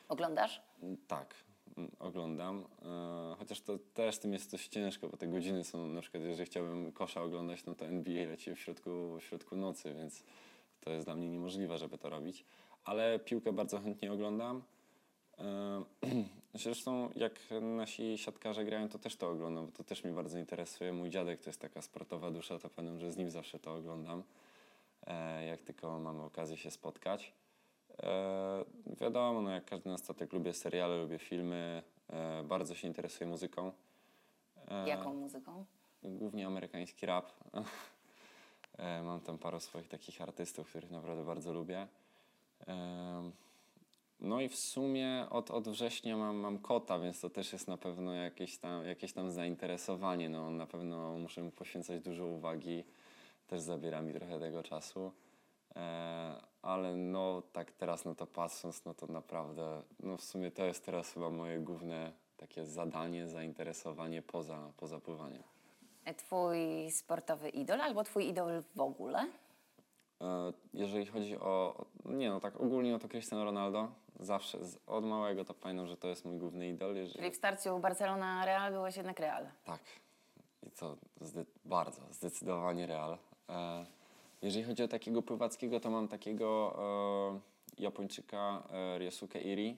[0.09, 0.61] Oglądasz?
[1.07, 1.35] Tak,
[1.99, 6.01] oglądam, e, chociaż to też z tym jest coś ciężko, bo te godziny są, na
[6.01, 10.23] przykład jeżeli chciałbym kosza oglądać, no to NBA leci w środku, w środku nocy, więc
[10.81, 12.45] to jest dla mnie niemożliwe, żeby to robić.
[12.83, 14.63] Ale piłkę bardzo chętnie oglądam.
[15.37, 15.83] E,
[16.53, 20.93] Zresztą jak nasi siatkarze grają, to też to oglądam, bo to też mnie bardzo interesuje.
[20.93, 24.23] Mój dziadek to jest taka sportowa dusza, to powiem, że z nim zawsze to oglądam,
[25.07, 27.33] e, jak tylko mamy okazję się spotkać.
[28.03, 28.65] E,
[28.99, 33.71] wiadomo, no jak każdy nastotek lubię seriale, lubię filmy, e, bardzo się interesuję muzyką.
[34.67, 35.65] E, Jaką muzyką?
[36.03, 37.31] Głównie amerykański rap.
[39.03, 41.87] Mam tam paru swoich takich artystów, których naprawdę bardzo lubię.
[44.19, 47.77] No i w sumie od, od września mam, mam kota, więc to też jest na
[47.77, 50.29] pewno jakieś tam, jakieś tam zainteresowanie.
[50.29, 52.83] No, na pewno muszę mu poświęcać dużo uwagi,
[53.47, 55.11] też zabiera mi trochę tego czasu.
[56.63, 60.63] E, ale no tak teraz na to patrząc, no to naprawdę, no w sumie to
[60.65, 65.43] jest teraz chyba moje główne takie zadanie, zainteresowanie poza, poza pływaniem.
[66.17, 69.19] Twój sportowy idol albo twój idol w ogóle?
[70.21, 71.41] E, Jeżeli chodzi o,
[72.05, 73.87] o- nie no tak ogólnie, no to Cristiano Ronaldo.
[74.19, 76.95] Zawsze, z, od małego to pamiętam, że to jest mój główny idol.
[76.95, 79.47] Jeżeli, Czyli w starciu Barcelona-Real byłeś jednak Real.
[79.65, 79.79] Tak.
[80.67, 83.17] I to zde- bardzo, zdecydowanie Real.
[83.49, 83.85] E,
[84.41, 86.75] jeżeli chodzi o takiego pływackiego, to mam takiego
[87.77, 89.77] e, Japończyka e, Ryosuke Iri.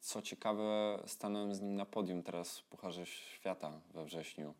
[0.00, 4.54] Co ciekawe, stanąłem z nim na podium teraz w Pucharze Świata we wrześniu,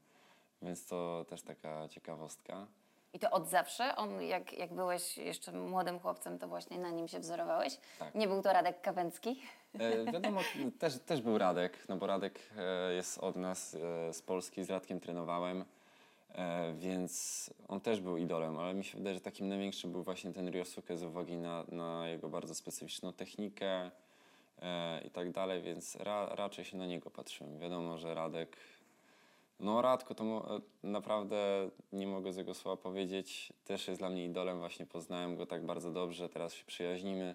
[0.62, 2.66] więc to też taka ciekawostka.
[3.14, 3.97] I to od zawsze?
[3.97, 7.78] On, jak, jak byłeś jeszcze młodym chłopcem, to właśnie na nim się wzorowałeś?
[7.99, 8.14] Tak.
[8.14, 9.43] Nie był to Radek Kawęcki?
[9.78, 10.41] E, wiadomo,
[10.78, 14.70] też, też był Radek, no bo Radek e, jest od nas e, z Polski, z
[14.70, 15.64] Radkiem trenowałem,
[16.74, 20.49] więc on też był idolem, ale mi się wydaje, że takim największym był właśnie ten
[20.49, 23.91] Ryosuke z uwagi na, na jego bardzo specyficzną technikę
[24.62, 27.59] e, i tak dalej, więc ra, raczej się na niego patrzyłem.
[27.59, 28.57] Wiadomo, że Radek,
[29.61, 34.11] no Radko to mo- e, naprawdę nie mogę z jego słowa powiedzieć, też jest dla
[34.11, 37.35] mnie idolem, właśnie poznałem go tak bardzo dobrze, teraz się przyjaźnimy.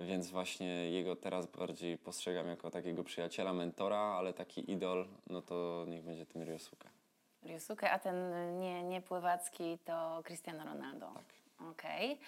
[0.00, 5.84] Więc właśnie jego teraz bardziej postrzegam jako takiego przyjaciela, mentora, ale taki idol, no to
[5.88, 6.88] niech będzie ten Ryosuke.
[7.46, 8.16] Ryosuke, a ten
[8.60, 11.12] nie, nie pływacki to Cristiano Ronaldo.
[11.14, 11.24] Tak.
[11.70, 12.20] Okej.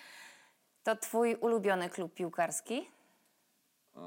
[0.84, 2.76] To twój ulubiony klub piłkarski?
[3.96, 4.02] Eee,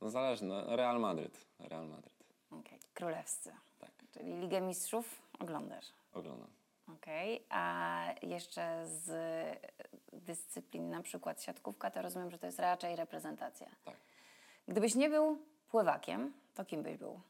[0.00, 1.46] No zależy, no Real Madryt.
[1.58, 2.14] Real Madryt,
[2.50, 2.78] Okej.
[2.94, 3.52] Królewscy.
[3.78, 5.86] tak, Czyli Ligę Mistrzów oglądasz.
[6.14, 6.48] oglądam.
[6.94, 7.44] Okej.
[7.50, 9.10] A jeszcze z
[10.12, 13.66] dyscyplin, na przykład siatkówka, to rozumiem, że to jest raczej reprezentacja.
[13.84, 13.96] Tak.
[14.68, 15.38] Gdybyś nie był
[15.68, 17.20] pływakiem, to kim byś był?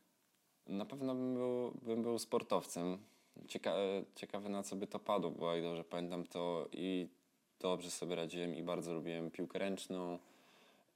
[0.67, 2.99] Na pewno bym był, bym był sportowcem.
[3.49, 7.09] Cieka e, ciekawe na co by to padło, bo jak dobrze pamiętam to i
[7.61, 10.19] dobrze sobie radziłem i bardzo lubiłem piłkę ręczną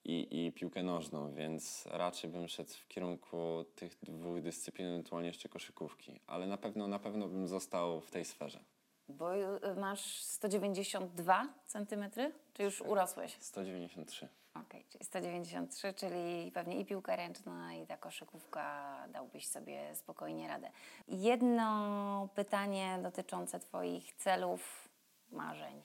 [0.04, 5.48] i, i piłkę nożną, więc raczej bym szedł w kierunku tych dwóch dyscyplin, ewentualnie jeszcze
[5.48, 6.20] koszykówki.
[6.26, 8.60] Ale na pewno, na pewno bym został w tej sferze.
[9.08, 13.36] Bo y, masz 192 centymetry, czy już urosłeś?
[13.40, 14.28] 193.
[14.66, 20.70] Okej, czyli 193, czyli pewnie i piłka ręczna, i ta koszykówka dałbyś sobie spokojnie radę.
[21.09, 24.88] Jedno pytanie dotyczące Twoich celów,
[25.30, 25.82] marzeń,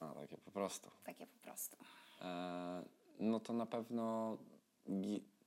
[0.00, 0.90] A, takie po prostu.
[1.04, 1.76] takie po prostu.
[2.22, 2.82] E,
[3.20, 4.36] no to na pewno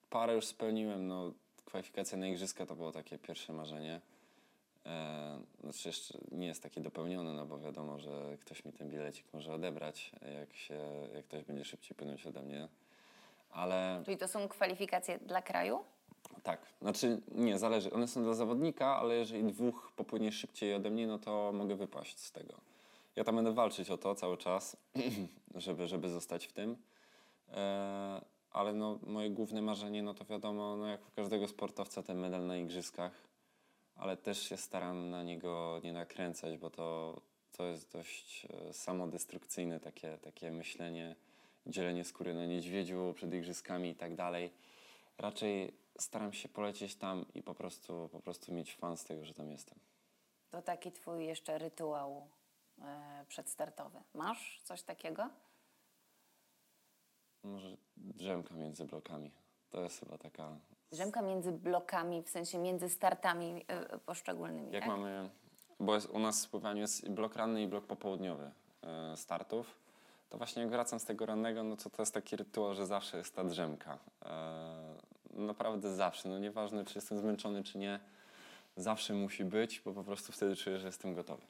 [0.09, 1.07] parę już spełniłem.
[1.07, 1.33] No,
[1.65, 4.01] kwalifikacja na Igrzyska to było takie pierwsze marzenie.
[4.85, 9.25] E, znaczy jeszcze nie jest takie dopełnione, no bo wiadomo, że ktoś mi ten bilecik
[9.33, 10.79] może odebrać, jak, się,
[11.15, 12.67] jak ktoś będzie szybciej płynąć ode mnie.
[13.51, 15.83] Ale Czyli to są kwalifikacje dla kraju?
[16.43, 17.91] tak, znaczy nie, zależy.
[17.91, 22.19] One są dla zawodnika, ale jeżeli dwóch popłynie szybciej ode mnie, no to mogę wypaść
[22.19, 22.53] z tego.
[23.15, 24.77] Ja tam będę walczyć o to cały czas,
[25.55, 26.75] żeby, żeby zostać w tym.
[27.53, 28.21] E,
[28.51, 32.45] ale no, moje główne marzenie, no to wiadomo, no jak u każdego sportowca, ten medal
[32.47, 33.11] na igrzyskach,
[34.01, 37.21] ale też się staram na niego nie nakręcać, bo to,
[37.51, 41.15] to jest dość e, samodestrukcyjne takie, takie myślenie,
[41.65, 44.51] dzielenie skóry na niedźwiedziu przed igrzyskami i tak dalej.
[45.17, 49.33] Raczej staram się polecieć tam i po prostu, po prostu mieć fan z tego, że
[49.33, 49.79] tam jestem.
[50.49, 52.27] To taki Twój jeszcze rytuał
[52.81, 53.99] e, przedstartowy.
[54.13, 55.29] Masz coś takiego?
[57.43, 59.31] Może drzemka między blokami.
[59.69, 60.59] To jest chyba taka.
[60.91, 64.89] Drzemka między blokami, w sensie między startami e, poszczególnymi, Jak tak?
[64.91, 65.29] mamy.
[65.79, 68.51] Bo jest, u nas w pływaniu jest blok ranny i blok popołudniowy
[68.83, 69.75] e, startów.
[70.29, 73.17] To właśnie jak wracam z tego rannego, no to to jest taki rytuał, że zawsze
[73.17, 73.97] jest ta drzemka.
[74.25, 74.95] E,
[75.33, 76.29] naprawdę zawsze.
[76.29, 77.99] No nieważne, czy jestem zmęczony, czy nie.
[78.75, 81.41] Zawsze musi być, bo po prostu wtedy czuję, że jestem gotowy.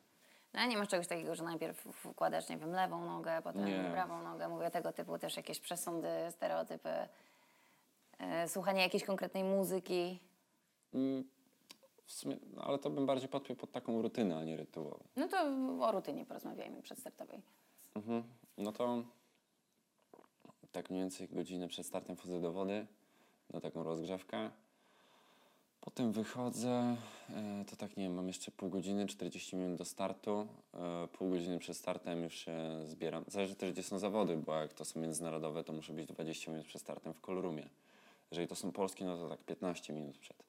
[0.53, 3.89] No, nie masz czegoś takiego, że najpierw wkładasz, nie wiem, lewą nogę, potem Nie.
[3.93, 4.47] prawą nogę.
[4.47, 6.89] Mówię tego typu też jakieś przesądy, stereotypy.
[8.21, 10.19] E, słuchanie jakiejś konkretnej muzyki.
[10.93, 11.23] Mm,
[12.05, 14.99] W sumie, no ale to bym bardziej podpiął pod taką rutynę, a nie rytuał.
[15.15, 15.37] No to
[15.85, 17.41] o rutynie porozmawiajmy przedstartowej.
[17.95, 18.23] Mhm.
[18.57, 19.03] No to
[20.71, 22.85] tak mniej więcej godzinę przed startem wchodzę do wody,
[23.53, 24.49] na taką rozgrzewkę.
[25.81, 26.95] Potem wychodzę,
[27.29, 30.47] e, to tak nie wiem, mam jeszcze pół godziny, 40 minut do startu.
[30.73, 32.53] E, pół godziny przed startem już się
[32.85, 33.23] zbieram.
[33.27, 36.65] Zależy też, gdzie są zawody, bo jak to są międzynarodowe, to muszę być 20 minut
[36.67, 37.69] przed startem w kolorumie.
[38.31, 40.43] Jeżeli to są polskie, no to tak 15 minut przed.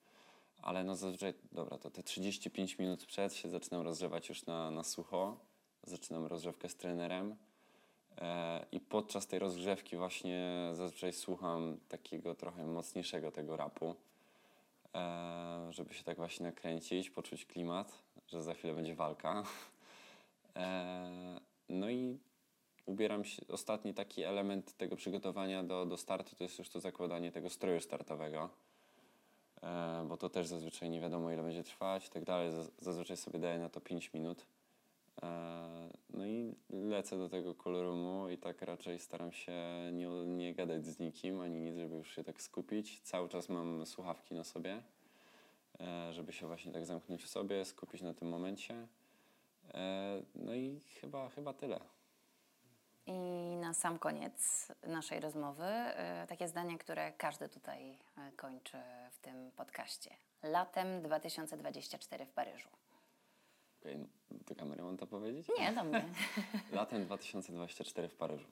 [0.63, 4.85] Ale no zazwyczaj, dobra, to te 35 minut przed się zaczynam rozgrzewać już na, na
[4.85, 5.37] sucho.
[5.85, 7.37] Zaczynam rozgrzewkę z trenerem.
[8.19, 13.95] E, I podczas tej rozgrzewki właśnie zazwyczaj słucham takiego trochę mocniejszego tego rapu,
[14.95, 19.43] e, żeby się tak właśnie nakręcić, poczuć klimat, że za chwilę będzie walka.
[20.57, 22.19] E, no i
[22.87, 27.33] ubieram się, ostatni taki element tego przygotowania do, do startu to jest już to zakładanie
[27.33, 28.49] tego stroju startowego,
[30.09, 32.51] bo to też zazwyczaj nie wiadomo ile będzie trwać i tak dalej.
[32.81, 34.47] Zazwyczaj sobie daję na to 5 minut.
[36.11, 39.53] No i lecę do tego kolorumu i tak raczej staram się
[39.93, 43.01] nie, nie gadać z nikim ani nic, żeby już się tak skupić.
[43.01, 44.83] Cały czas mam słuchawki na sobie,
[45.81, 48.87] e, żeby się właśnie tak zamknąć w sobie, skupić na tym momencie.
[49.75, 51.81] E, no i chyba, chyba tyle.
[53.07, 53.13] I
[53.57, 57.99] na sam koniec naszej rozmowy e, takie zdanie, które każdy tutaj
[58.37, 58.79] kończy
[59.11, 60.11] w tym podcaście.
[60.43, 62.69] Latem 2024 w Paryżu.
[63.81, 65.47] Okay, no, do kamery mam to powiedzieć?
[65.59, 66.05] Nie, do mnie.
[66.73, 68.47] Latem 2024 w Paryżu.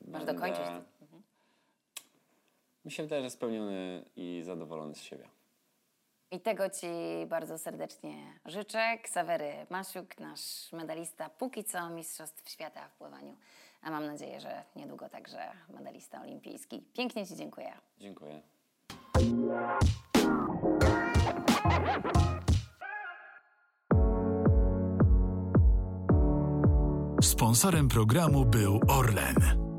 [0.00, 0.34] Masz Będę...
[0.34, 0.66] dokończyć.
[1.00, 1.22] Mhm.
[2.84, 5.28] Mi się wydaje, że spełniony i zadowolony z siebie.
[6.32, 6.86] I tego Ci
[7.28, 8.14] bardzo serdecznie
[8.46, 8.98] życzę.
[9.02, 13.36] Ksawery Masiuk, nasz medalista póki co Mistrzostw Świata w pływaniu.
[13.82, 16.82] A mam nadzieję, że niedługo także medalista olimpijski.
[16.92, 17.72] Pięknie Ci dziękuję.
[17.98, 18.40] Dziękuję.
[27.22, 29.69] Sponsorem programu był Orlen.